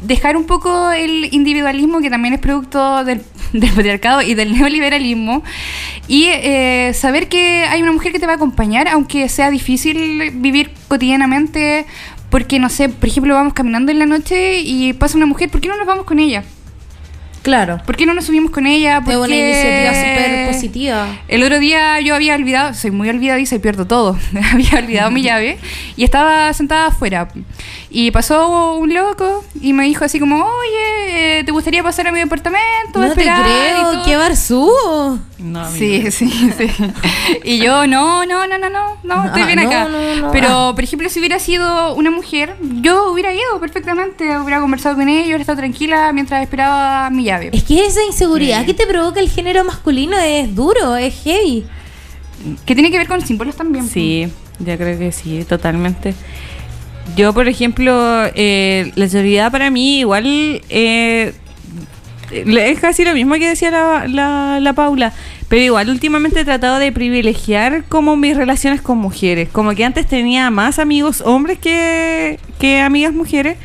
[0.00, 3.22] dejar un poco el individualismo que también es producto del,
[3.54, 5.42] del patriarcado y del neoliberalismo,
[6.08, 10.30] y eh, saber que hay una mujer que te va a acompañar, aunque sea difícil
[10.34, 11.86] vivir cotidianamente.
[12.28, 15.60] Porque, no sé, por ejemplo, vamos caminando en la noche y pasa una mujer, ¿por
[15.60, 16.42] qué no nos vamos con ella?
[17.46, 17.80] Claro.
[17.86, 18.98] ¿Por qué no nos subimos con ella?
[18.98, 21.06] Es ¿Por una iniciativa súper positiva.
[21.28, 24.18] El otro día yo había olvidado, soy muy olvidadiza y pierdo todo.
[24.52, 25.56] había olvidado mi llave
[25.96, 27.28] y estaba sentada afuera.
[27.98, 32.12] Y pasó un loco y me dijo así como, oye, eh, ¿te gustaría pasar a
[32.12, 32.98] mi departamento?
[33.00, 34.70] No te esperar?" y creo, qué barzú.
[35.38, 35.70] no.
[35.70, 36.66] Sí, sí, sí.
[37.44, 39.88] Y yo, no, no, no, no, no, no, estoy Ah, bien no, acá.
[39.88, 40.30] no, no.
[40.30, 45.08] Pero, por ejemplo, si hubiera sido una mujer, yo hubiera ido perfectamente, hubiera conversado con
[45.08, 47.48] ella, hubiera estado tranquila mientras esperaba mi llave.
[47.54, 51.64] Es que esa inseguridad que te provoca el género masculino es duro, es heavy.
[52.66, 53.88] Que tiene que ver con símbolos también.
[53.88, 54.28] Sí,
[54.58, 56.14] yo creo que sí, totalmente.
[57.14, 60.24] Yo, por ejemplo, eh, la seguridad para mí igual
[60.68, 61.32] eh,
[62.30, 65.12] es casi lo mismo que decía la, la, la Paula,
[65.48, 70.06] pero igual últimamente he tratado de privilegiar como mis relaciones con mujeres, como que antes
[70.06, 73.56] tenía más amigos hombres que, que amigas mujeres,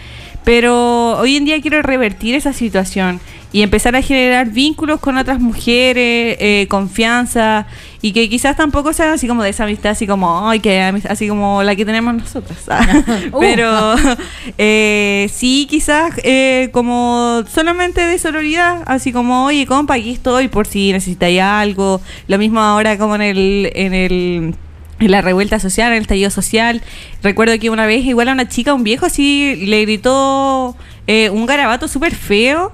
[0.44, 3.20] pero hoy en día quiero revertir esa situación
[3.52, 7.68] y empezar a generar vínculos con otras mujeres, eh, confianza
[8.02, 11.28] y que quizás tampoco sea así como de esa amistad, así como, ay, que así
[11.28, 12.60] como la que tenemos nosotras.
[13.32, 13.40] Uh.
[13.40, 13.96] Pero
[14.58, 20.68] eh, sí, quizás eh, como solamente de sororidad, así como, oye, compa, aquí estoy por
[20.68, 22.02] si necesitáis algo.
[22.28, 23.72] Lo mismo ahora como en el...
[23.76, 24.56] En el
[25.02, 26.82] en la revuelta social, en el estallido social.
[27.24, 30.76] Recuerdo que una vez igual a una chica, un viejo así, le gritó
[31.08, 32.72] eh, un garabato súper feo.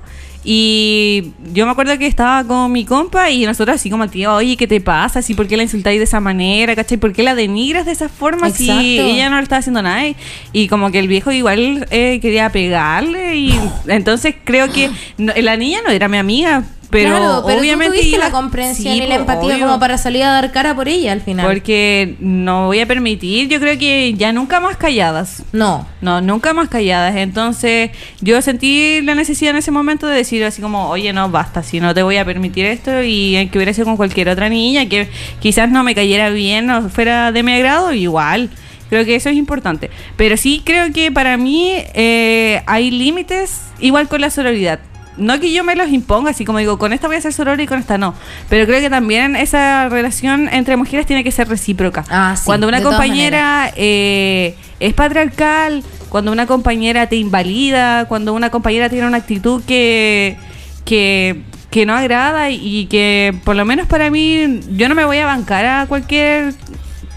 [0.49, 4.55] Y yo me acuerdo que estaba con mi compa y nosotros así como tío, oye,
[4.55, 5.21] ¿qué te pasa?
[5.21, 6.73] ¿Sí, ¿Por qué la insultáis de esa manera?
[6.73, 6.97] ¿Cachai?
[6.97, 8.65] ¿Por qué la denigras de esa forma si
[9.11, 10.07] ella no le estaba haciendo nada?
[10.07, 10.15] Y-
[10.53, 15.57] Y como que el viejo igual eh, quería pegarle y entonces creo que no- la
[15.57, 17.97] niña no era mi amiga, pero, claro, pero obviamente...
[17.97, 19.65] tú tuviste la comprensión Sí, y la pues, empatía obvio.
[19.67, 21.45] como para salir a dar cara por ella al final.
[21.45, 25.43] Porque no voy a permitir, yo creo que ya nunca más calladas.
[25.51, 25.87] No.
[26.01, 27.15] No, nunca más calladas.
[27.15, 31.63] Entonces, yo sentí la necesidad en ese momento de decir así como, oye, no, basta,
[31.63, 34.87] si no te voy a permitir esto y que hubiera sido con cualquier otra niña
[34.87, 35.09] que
[35.39, 38.49] quizás no me cayera bien o fuera de mi agrado, igual.
[38.89, 39.89] Creo que eso es importante.
[40.15, 44.79] Pero sí creo que para mí eh, hay límites igual con la sororidad.
[45.17, 47.59] No que yo me los imponga, así como digo, con esta voy a ser soror
[47.59, 48.13] y con esta no.
[48.49, 52.05] Pero creo que también esa relación entre mujeres tiene que ser recíproca.
[52.09, 58.49] Ah, sí, Cuando una compañera eh, es patriarcal, cuando una compañera te invalida, cuando una
[58.49, 60.37] compañera tiene una actitud que,
[60.85, 65.17] que, que no agrada y que por lo menos para mí yo no me voy
[65.17, 66.53] a bancar a cualquier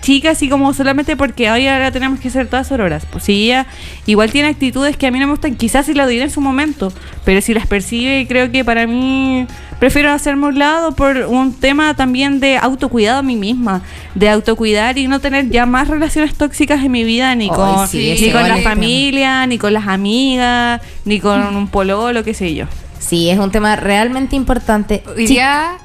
[0.00, 3.06] chica así como solamente porque hoy ahora tenemos que ser todas sororas.
[3.06, 3.66] Pues si ella
[4.06, 6.40] igual tiene actitudes que a mí no me gustan, quizás si lo diré en su
[6.40, 6.92] momento,
[7.24, 9.46] pero si las percibe creo que para mí
[9.78, 13.82] prefiero hacerme un lado por un tema también de autocuidado a mí misma,
[14.14, 17.88] de autocuidar y no tener ya más relaciones tóxicas en mi vida, ni Ay, con,
[17.88, 22.54] sí, ni con la familia, ni con las amigas, ni con un pololo, qué sé
[22.54, 22.66] yo.
[22.98, 25.02] Sí, es un tema realmente importante.
[25.16, 25.78] Hoy día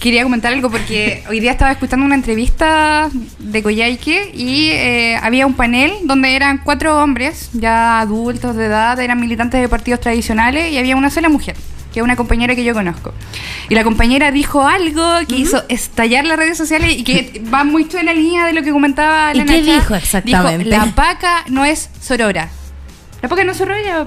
[0.00, 5.46] quería comentar algo porque hoy día estaba escuchando una entrevista de Coyhaique y eh, había
[5.46, 10.72] un panel donde eran cuatro hombres, ya adultos de edad, eran militantes de partidos tradicionales
[10.72, 11.56] y había una sola mujer,
[11.92, 13.12] que es una compañera que yo conozco.
[13.68, 17.98] Y la compañera dijo algo que hizo estallar las redes sociales y que va mucho
[17.98, 19.74] en la línea de lo que comentaba ¿Y la qué Nacha.
[19.74, 20.64] dijo exactamente?
[20.64, 22.48] Dijo, la paca no es sorora.
[23.22, 24.06] La paca no es sorora.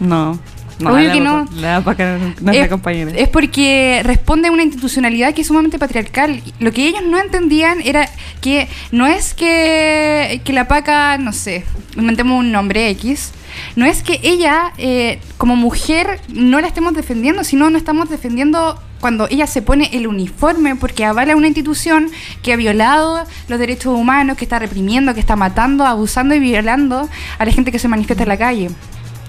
[0.00, 0.38] No.
[0.78, 1.46] No, Obvio la que no.
[1.56, 3.12] La no, es la compañera.
[3.14, 6.42] es porque responde a una institucionalidad que es sumamente patriarcal.
[6.58, 8.08] Lo que ellos no entendían era
[8.40, 11.64] que no es que, que la paca, no sé,
[11.96, 13.32] inventemos un nombre X,
[13.76, 18.80] no es que ella, eh, como mujer, no la estemos defendiendo, sino no estamos defendiendo
[19.00, 22.10] cuando ella se pone el uniforme porque avala una institución
[22.42, 27.08] que ha violado los derechos humanos, que está reprimiendo, que está matando, abusando y violando
[27.38, 28.70] a la gente que se manifiesta en la calle.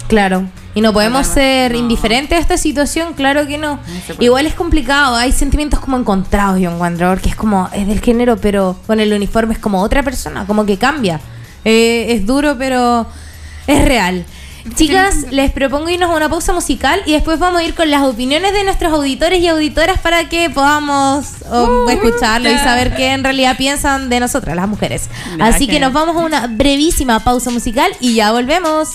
[0.08, 0.47] Claro.
[0.74, 1.78] Y no podemos ser No.
[1.78, 3.80] indiferentes a esta situación, claro que no.
[4.20, 8.36] Igual es complicado, hay sentimientos como encontrados, yo encuentro, porque es como, es del género,
[8.38, 11.22] pero con el uniforme es como otra persona, como que cambia.
[11.64, 13.08] Eh, es duro, pero
[13.68, 14.26] es real.
[14.76, 18.01] Chicas, les propongo irnos a una pausa musical y después vamos a ir con las
[18.01, 23.24] opiniones de nuestros auditores y auditoras para que podamos oh, escucharlo y saber qué en
[23.24, 25.08] realidad piensan de nosotras, las mujeres.
[25.39, 28.89] Así que nos vamos a una brevísima pausa musical y ya volvemos.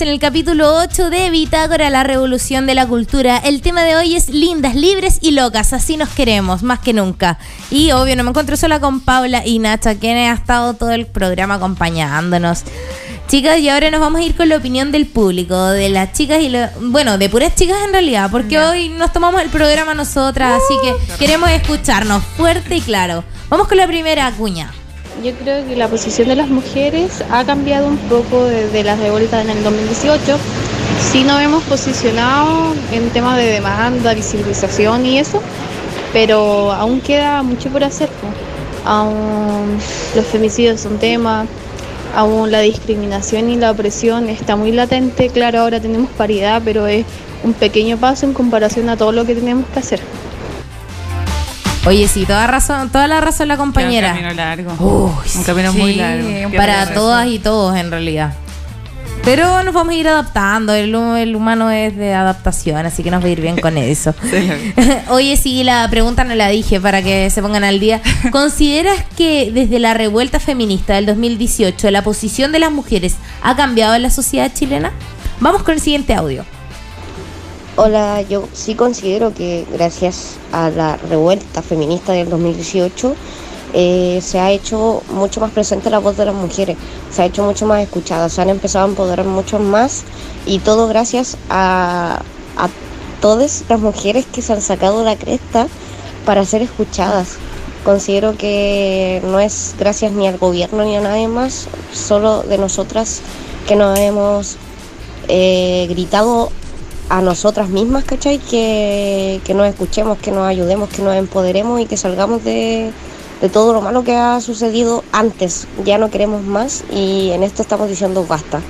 [0.00, 3.38] En el capítulo 8 de Bitácora, la revolución de la cultura.
[3.38, 5.72] El tema de hoy es lindas, libres y locas.
[5.72, 7.38] Así nos queremos, más que nunca.
[7.70, 11.06] Y obvio, no me encuentro sola con Paula y Nacha, quien ha estado todo el
[11.06, 12.64] programa acompañándonos.
[13.28, 16.40] Chicas, y ahora nos vamos a ir con la opinión del público, de las chicas
[16.42, 20.60] y lo- bueno, de puras chicas en realidad, porque hoy nos tomamos el programa nosotras,
[20.62, 23.24] así que queremos escucharnos fuerte y claro.
[23.48, 24.72] Vamos con la primera cuña.
[25.22, 29.40] Yo creo que la posición de las mujeres ha cambiado un poco desde la revuelta
[29.40, 30.36] en el 2018.
[31.12, 35.40] Sí nos hemos posicionado en temas de demanda, visibilización y eso,
[36.12, 38.08] pero aún queda mucho por hacer.
[38.84, 39.78] Aún
[40.14, 41.46] los femicidios son tema,
[42.14, 45.30] aún la discriminación y la opresión está muy latente.
[45.30, 47.06] Claro, ahora tenemos paridad, pero es
[47.44, 50.00] un pequeño paso en comparación a todo lo que tenemos que hacer.
[51.86, 54.12] Oye, sí, toda razón, toda la razón la compañera.
[54.12, 54.72] Un camino largo.
[54.78, 56.56] Uy, un camino sí, muy largo.
[56.56, 58.32] para todas y todos en realidad.
[59.22, 63.22] Pero nos vamos a ir adaptando, el, el humano es de adaptación, así que nos
[63.22, 64.14] va a ir bien con eso.
[64.30, 64.50] Sí.
[65.08, 68.00] Oye, sí, la pregunta no la dije para que se pongan al día.
[68.30, 73.94] ¿Consideras que desde la revuelta feminista del 2018 la posición de las mujeres ha cambiado
[73.94, 74.92] en la sociedad chilena?
[75.40, 76.44] Vamos con el siguiente audio.
[77.76, 83.16] Hola, yo sí considero que gracias a la revuelta feminista del 2018
[83.72, 86.76] eh, se ha hecho mucho más presente la voz de las mujeres,
[87.10, 90.04] se ha hecho mucho más escuchada, se han empezado a empoderar mucho más
[90.46, 92.22] y todo gracias a,
[92.56, 92.68] a
[93.20, 95.66] todas las mujeres que se han sacado la cresta
[96.24, 97.38] para ser escuchadas.
[97.84, 103.20] Considero que no es gracias ni al gobierno ni a nadie más, solo de nosotras
[103.66, 104.58] que nos hemos
[105.26, 106.52] eh, gritado
[107.08, 108.38] a nosotras mismas, ¿cachai?
[108.38, 112.90] Que, que nos escuchemos, que nos ayudemos, que nos empoderemos y que salgamos de,
[113.40, 115.66] de todo lo malo que ha sucedido antes.
[115.84, 118.60] Ya no queremos más y en esto estamos diciendo basta.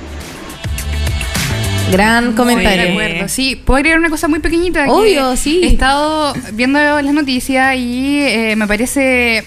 [1.93, 2.91] Gran Muy de comentario.
[2.93, 3.28] acuerdo.
[3.28, 4.85] Sí, puedo agregar una cosa muy pequeñita.
[4.85, 5.61] que Obvio, sí.
[5.62, 9.45] He estado viendo las noticias y eh, me parece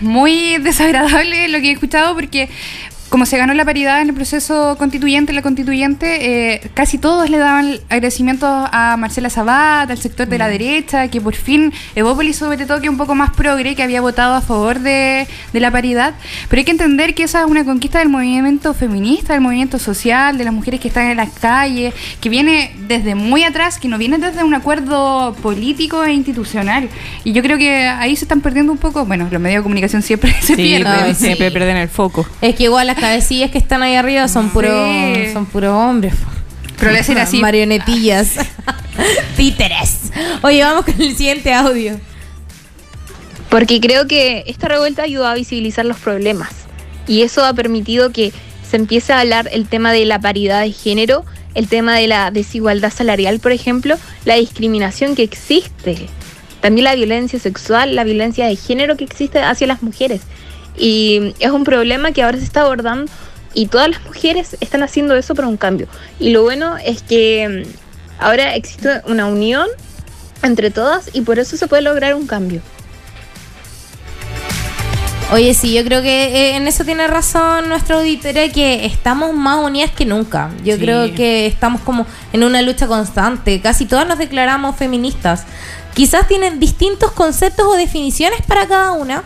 [0.00, 2.48] muy desagradable lo que he escuchado porque
[3.08, 7.38] como se ganó la paridad en el proceso constituyente, la constituyente, eh, casi todos le
[7.38, 10.38] daban agradecimientos a Marcela Sabat, al sector de Mm.
[10.38, 14.00] la derecha, que por fin Evópolis sobre todo que un poco más progre, que había
[14.00, 16.14] votado a favor de, de la paridad.
[16.48, 20.36] Pero hay que entender que esa es una conquista del movimiento feminista, del movimiento social,
[20.36, 23.96] de las mujeres que están en las calles, que viene desde muy atrás, que no
[23.98, 26.88] viene desde un acuerdo político e institucional.
[27.24, 30.02] Y yo creo que ahí se están perdiendo un poco, bueno, los medios de comunicación
[30.02, 30.92] siempre se Sí, pierden.
[31.00, 31.54] Pero siempre sí.
[31.54, 32.26] pierden el foco.
[32.40, 34.72] Es que igual las cabecillas que están ahí arriba son puros
[35.14, 35.32] Sí.
[35.32, 36.14] son puros hombres.
[36.78, 37.38] Pero le hacen así.
[37.40, 38.34] Marionetillas.
[39.36, 40.12] Títeres.
[40.42, 41.98] Oye, vamos con el siguiente audio.
[43.48, 46.50] Porque creo que esta revuelta ayudó a visibilizar los problemas
[47.06, 48.32] y eso ha permitido que
[48.68, 51.24] se empiece a hablar el tema de la paridad de género,
[51.54, 53.96] el tema de la desigualdad salarial, por ejemplo,
[54.26, 56.06] la discriminación que existe,
[56.60, 60.20] también la violencia sexual, la violencia de género que existe hacia las mujeres.
[60.78, 63.10] Y es un problema que ahora se está abordando
[63.54, 65.88] y todas las mujeres están haciendo eso por un cambio.
[66.20, 69.66] Y lo bueno es que mm, ahora existe una unión
[70.42, 72.60] entre todas y por eso se puede lograr un cambio.
[75.30, 79.62] Oye, sí, yo creo que eh, en eso tiene razón nuestra auditoría, que estamos más
[79.62, 80.50] unidas que nunca.
[80.64, 80.80] Yo Sí.
[80.80, 83.60] creo que estamos como en una lucha constante.
[83.60, 85.44] Casi todas nos declaramos feministas.
[85.92, 89.22] Quizás tienen distintos conceptos o definiciones para cada una,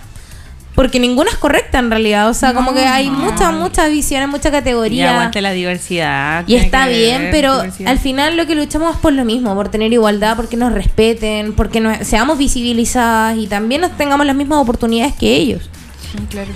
[0.74, 2.28] porque ninguna es correcta en realidad.
[2.30, 5.10] O sea, como que hay muchas, muchas visiones, muchas Y categorías.
[5.12, 6.44] aguante la diversidad.
[6.46, 7.90] Y está bien, ver pero diversidad.
[7.90, 11.52] al final lo que luchamos es por lo mismo, por tener igualdad, porque nos respeten,
[11.52, 15.68] porque nos, seamos visibilizadas y también nos tengamos las mismas oportunidades que ellos.
[16.00, 16.50] Sí, claro.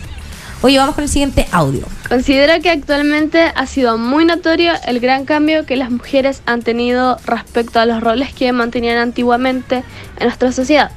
[0.62, 1.82] Oye, vamos con el siguiente audio.
[2.08, 7.18] Considero que actualmente ha sido muy notorio el gran cambio que las mujeres han tenido
[7.26, 9.84] respecto a los roles que mantenían antiguamente
[10.18, 10.90] en nuestra sociedad.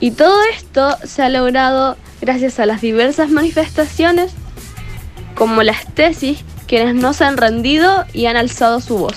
[0.00, 4.32] Y todo esto se ha logrado gracias a las diversas manifestaciones
[5.34, 9.16] como las tesis, quienes no se han rendido y han alzado su voz.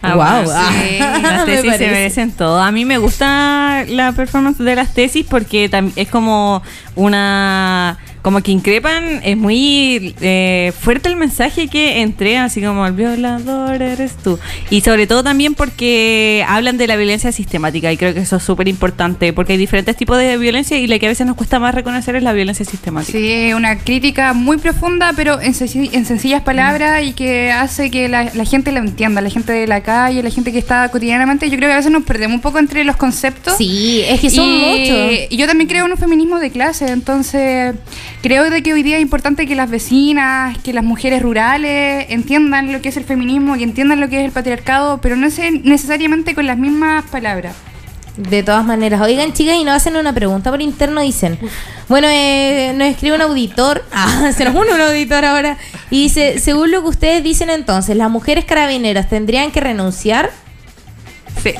[0.00, 2.60] Ah, bueno, Ah, sí, las me tesis se merecen todo.
[2.60, 6.62] A mí me gusta la performance de las tesis porque es como
[6.94, 7.98] una
[8.28, 13.80] como que increpan, es muy eh, fuerte el mensaje que entregan, así como el violador
[13.80, 14.38] eres tú.
[14.68, 18.42] Y sobre todo también porque hablan de la violencia sistemática y creo que eso es
[18.42, 21.58] súper importante porque hay diferentes tipos de violencia y la que a veces nos cuesta
[21.58, 23.16] más reconocer es la violencia sistemática.
[23.16, 28.10] Sí, una crítica muy profunda, pero en, senci- en sencillas palabras y que hace que
[28.10, 31.48] la, la gente lo entienda, la gente de la calle, la gente que está cotidianamente.
[31.48, 33.54] Yo creo que a veces nos perdemos un poco entre los conceptos.
[33.56, 35.30] Sí, es que son y, muchos.
[35.30, 37.74] Y yo también creo en un feminismo de clase, entonces
[38.22, 42.72] creo de que hoy día es importante que las vecinas, que las mujeres rurales entiendan
[42.72, 45.50] lo que es el feminismo, que entiendan lo que es el patriarcado, pero no sé
[45.50, 47.54] necesariamente con las mismas palabras.
[48.16, 51.38] De todas maneras, oigan chicas y nos hacen una pregunta por interno, dicen,
[51.88, 55.56] bueno, eh, nos escribe un auditor, ah, se nos une un auditor ahora,
[55.88, 60.32] y dice, según lo que ustedes dicen entonces, ¿las mujeres carabineras tendrían que renunciar?
[61.40, 61.52] Sí.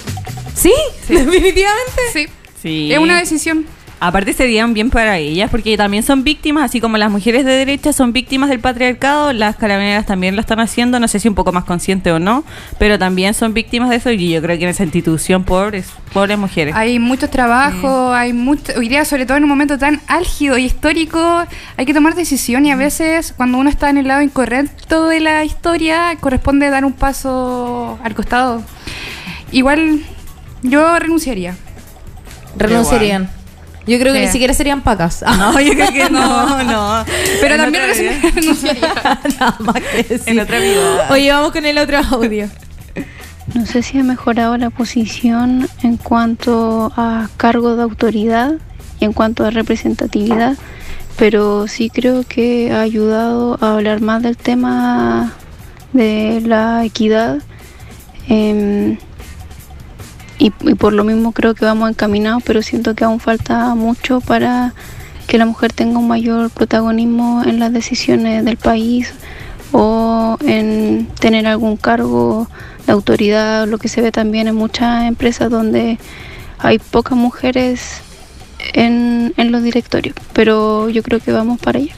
[0.57, 0.73] ¿Sí?
[1.09, 2.03] ¿Definitivamente?
[2.13, 2.27] Sí.
[2.61, 2.93] Sí.
[2.93, 3.65] Es una decisión.
[4.01, 7.93] Aparte serían bien para ellas, porque también son víctimas, así como las mujeres de derecha
[7.93, 11.51] son víctimas del patriarcado, las carabineras también lo están haciendo, no sé si un poco
[11.51, 12.45] más consciente o no,
[12.79, 16.39] pero también son víctimas de eso y yo creo que en esa institución, pobres, pobres
[16.39, 16.77] mujeres.
[16.77, 20.67] Hay muchos trabajos, hay mucho, hoy día sobre todo en un momento tan álgido y
[20.67, 21.45] histórico,
[21.77, 25.19] hay que tomar decisión y a veces cuando uno está en el lado incorrecto de
[25.19, 28.63] la historia, corresponde dar un paso al costado.
[29.51, 30.03] Igual
[30.63, 31.57] yo renunciaría.
[32.57, 33.38] Renunciarían.
[33.89, 35.25] Yo creo que ni siquiera serían pacas.
[35.39, 37.05] No, yo creo que no, no.
[37.41, 37.85] Pero En también.
[39.39, 40.29] Nada más que decir.
[40.29, 41.09] En otra vida.
[41.11, 42.49] Oye, vamos con el otro audio.
[43.55, 48.55] No sé si ha mejorado la posición en cuanto a cargo de autoridad
[49.01, 50.57] y en cuanto a representatividad,
[51.17, 55.33] pero sí creo que ha ayudado a hablar más del tema
[55.95, 57.39] de la equidad
[58.29, 58.99] em,
[60.39, 64.75] y, por lo mismo creo que vamos encaminados, pero siento que aún falta mucho para
[65.27, 69.13] que la mujer tenga un mayor protagonismo en las decisiones del país
[69.73, 72.49] o en tener algún cargo
[72.87, 75.99] de autoridad, lo que se ve también en muchas empresas donde
[76.59, 78.01] hay pocas mujeres
[78.73, 81.95] en, en los directorios, pero yo creo que vamos para allá.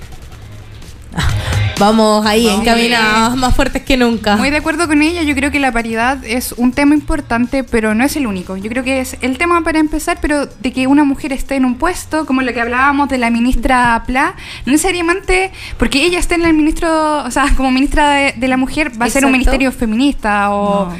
[1.81, 2.61] Vamos ahí, Vamos.
[2.61, 4.37] encaminados, más fuertes que nunca.
[4.37, 7.95] Muy de acuerdo con ella, yo creo que la paridad es un tema importante, pero
[7.95, 8.59] no es el único.
[8.59, 11.65] Yo creo que es el tema para empezar, pero de que una mujer esté en
[11.65, 14.35] un puesto, como lo que hablábamos de la ministra Pla,
[14.67, 18.59] no necesariamente porque ella esté en el ministro, o sea, como ministra de, de la
[18.59, 20.97] mujer, va a ser un ministerio feminista o No.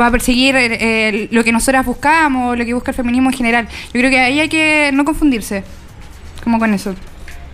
[0.00, 3.36] va a perseguir eh, eh, lo que nosotras buscamos, lo que busca el feminismo en
[3.36, 3.68] general.
[3.94, 5.62] Yo creo que ahí hay que no confundirse,
[6.42, 6.94] como con eso.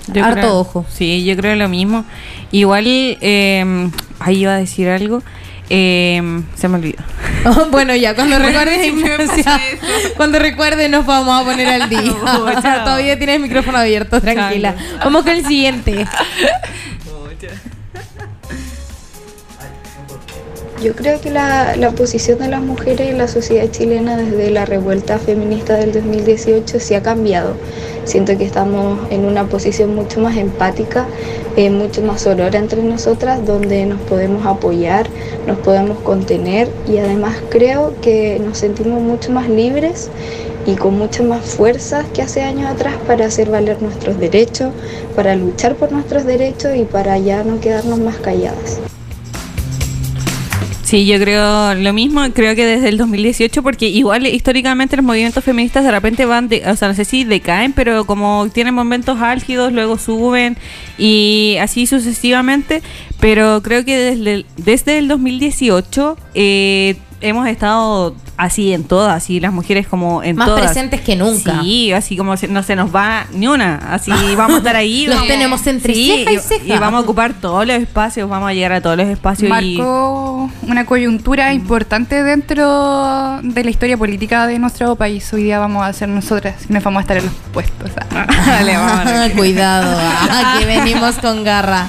[0.09, 0.87] Yo Harto creo- ojo.
[0.93, 2.05] Sí, yo creo lo mismo.
[2.51, 3.91] Igual, eh,
[4.21, 5.23] ahí iba a decir algo.
[5.71, 7.03] eh, se me olvidó.
[7.71, 8.93] bueno, ya, cuando recuerdes,
[10.17, 12.01] cuando recuerdes nos vamos a poner al día.
[12.27, 12.45] Oh.
[12.61, 14.75] Todavía tienes el micrófono abierto, tranquila.
[15.03, 16.07] Vamos con el siguiente.
[20.83, 24.67] Yo creo que la, la posición de las mujeres en la sociedad chilena desde la
[24.67, 27.55] revuelta feminista del 2018 sí ha cambiado.
[28.05, 31.07] Siento que estamos en una posición mucho más empática,
[31.57, 35.07] eh, mucho más sorora entre nosotras, donde nos podemos apoyar,
[35.47, 40.11] nos podemos contener y además creo que nos sentimos mucho más libres
[40.67, 44.73] y con mucha más fuerza que hace años atrás para hacer valer nuestros derechos,
[45.17, 48.81] para luchar por nuestros derechos y para ya no quedarnos más calladas.
[50.95, 55.43] Sí, yo creo lo mismo, creo que desde el 2018, porque igual históricamente los movimientos
[55.43, 59.21] feministas de repente van, de, o sea, no sé si decaen, pero como tienen momentos
[59.21, 60.57] álgidos, luego suben
[60.97, 62.81] y así sucesivamente,
[63.19, 69.41] pero creo que desde el, desde el 2018 eh, hemos estado así en todas, así
[69.41, 70.65] las mujeres como en Más todas.
[70.65, 71.61] presentes que nunca.
[71.63, 75.07] Sí, así como se- no se nos va ni una, así vamos a estar ahí.
[75.07, 76.75] Los vamos- tenemos entre Sí, ceja y ceja.
[76.77, 79.77] y vamos a ocupar todos los espacios, vamos a llegar a todos los espacios y...
[79.79, 85.33] Marcó una coyuntura importante dentro de la historia política de nuestro país.
[85.33, 87.91] Hoy día vamos a ser nosotras y nos vamos a estar en los puestos.
[88.47, 89.33] Dale, vamos a ver.
[89.33, 91.89] Cuidado, ah, que venimos con garra.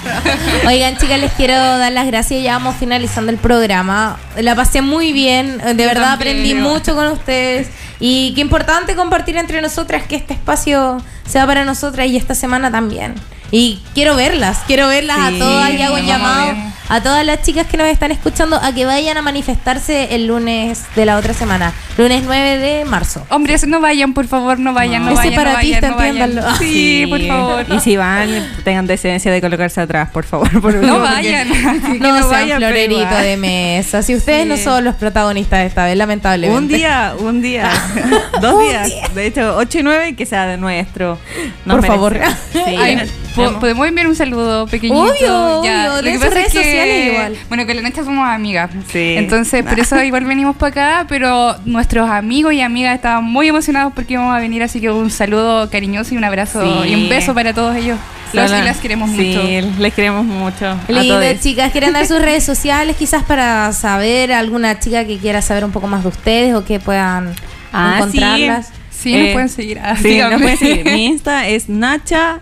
[0.67, 2.41] Oigan, chicas, les quiero dar las gracias.
[2.43, 4.17] Ya vamos finalizando el programa.
[4.39, 5.57] La pasé muy bien.
[5.57, 6.34] De verdad también.
[6.35, 7.69] Aprendí mucho con ustedes.
[7.99, 12.71] Y qué importante compartir entre nosotras que este espacio sea para nosotras y esta semana
[12.71, 13.15] también.
[13.51, 16.53] Y quiero verlas, quiero verlas Sí, a todas y hago un llamado.
[16.87, 20.83] A todas las chicas que nos están escuchando a que vayan a manifestarse el lunes
[20.95, 23.25] de la otra semana, lunes 9 de marzo.
[23.29, 25.33] Hombres, no vayan, por favor, no vayan, no, Es vayan.
[25.33, 26.55] separatista, no vayan, no.
[26.57, 27.65] Sí, por favor.
[27.73, 28.29] Y si van,
[28.63, 30.61] tengan decencia de colocarse atrás, por favor.
[30.61, 31.47] por No vayan.
[31.95, 34.01] Que No, sean vayan, pero florerito de mesa.
[34.01, 34.49] Si ustedes Sí.
[34.49, 36.57] no son los protagonistas de esta vez, lamentablemente.
[36.57, 37.69] Un día, un día,
[38.41, 38.91] dos días.
[39.15, 41.17] De hecho, 8 y 9 que sea de nuestro.
[41.65, 42.19] Nos Por favor.
[42.51, 42.59] Sí.
[42.77, 45.01] Ay, po- podemos enviar un saludo pequeñito.
[45.01, 47.37] Obvio, Ya, obvio, Lo de que sus pasa es que, sociales igual.
[47.49, 48.71] Bueno, con la Nacha somos amigas.
[48.91, 49.15] Sí.
[49.17, 53.93] Entonces, por eso igual venimos para acá, pero nuestros amigos y amigas estaban muy emocionados
[53.93, 56.89] porque íbamos a venir, así que un saludo cariñoso y un abrazo Sí.
[56.89, 57.97] y un beso para todos ellos.
[58.33, 59.69] Los y las queremos sí, mucho.
[59.79, 60.77] les queremos mucho.
[60.89, 61.71] Lindo, chicas.
[61.71, 65.87] ¿Quieren dar sus redes sociales quizás para saber alguna chica que quiera saber un poco
[65.87, 67.33] más de ustedes o que puedan
[67.71, 68.71] Ah, encontrarlas?
[68.89, 69.79] Sí, nos pueden seguir.
[69.81, 70.83] Ah, sí, nos pueden seguir.
[70.91, 72.39] Mi Insta es Nacha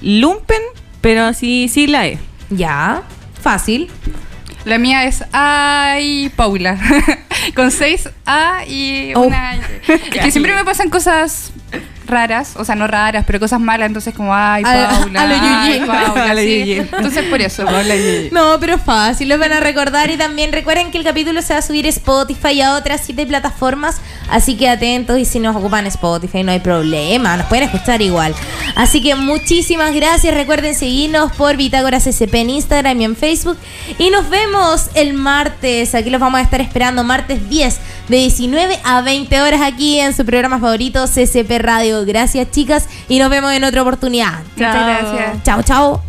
[0.00, 0.60] Lumpen,
[1.00, 2.18] pero sí, sí la E.
[2.50, 3.02] Ya,
[3.46, 3.88] fácil.
[4.64, 6.76] La mía es Ay Paula.
[7.54, 9.20] Con seis A y Oh.
[9.20, 9.60] una Y.
[9.92, 11.52] Es que siempre me pasan cosas
[12.06, 15.22] raras, o sea, no raras, pero cosas malas, entonces como, ay, A- Paula.
[15.22, 15.80] a lo ay.
[15.86, 16.72] Paula, sí.
[16.72, 17.64] Entonces por eso.
[18.32, 21.58] No, pero fácil, los van a recordar y también recuerden que el capítulo se va
[21.58, 23.96] a subir a Spotify y a otras siete plataformas,
[24.30, 28.34] así que atentos y si nos ocupan Spotify no hay problema, nos pueden escuchar igual.
[28.74, 33.56] Así que muchísimas gracias, recuerden seguirnos por Bitágoras SP en Instagram y en Facebook
[33.98, 37.78] y nos vemos el martes, aquí los vamos a estar esperando martes 10
[38.08, 41.95] de 19 a 20 horas aquí en su programa favorito CCP Radio.
[42.04, 44.40] Gracias chicas y nos vemos en otra oportunidad.
[44.56, 45.42] Muchas gracias.
[45.44, 46.02] Chao, chao.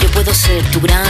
[0.00, 1.09] Yo puedo ser tu hermana,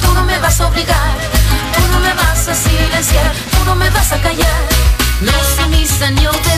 [0.00, 1.16] tú no me vas a obligar,
[1.76, 4.62] tú no me vas a silenciar, tú no me vas a callar.
[5.20, 6.53] No sumisa ni obediente,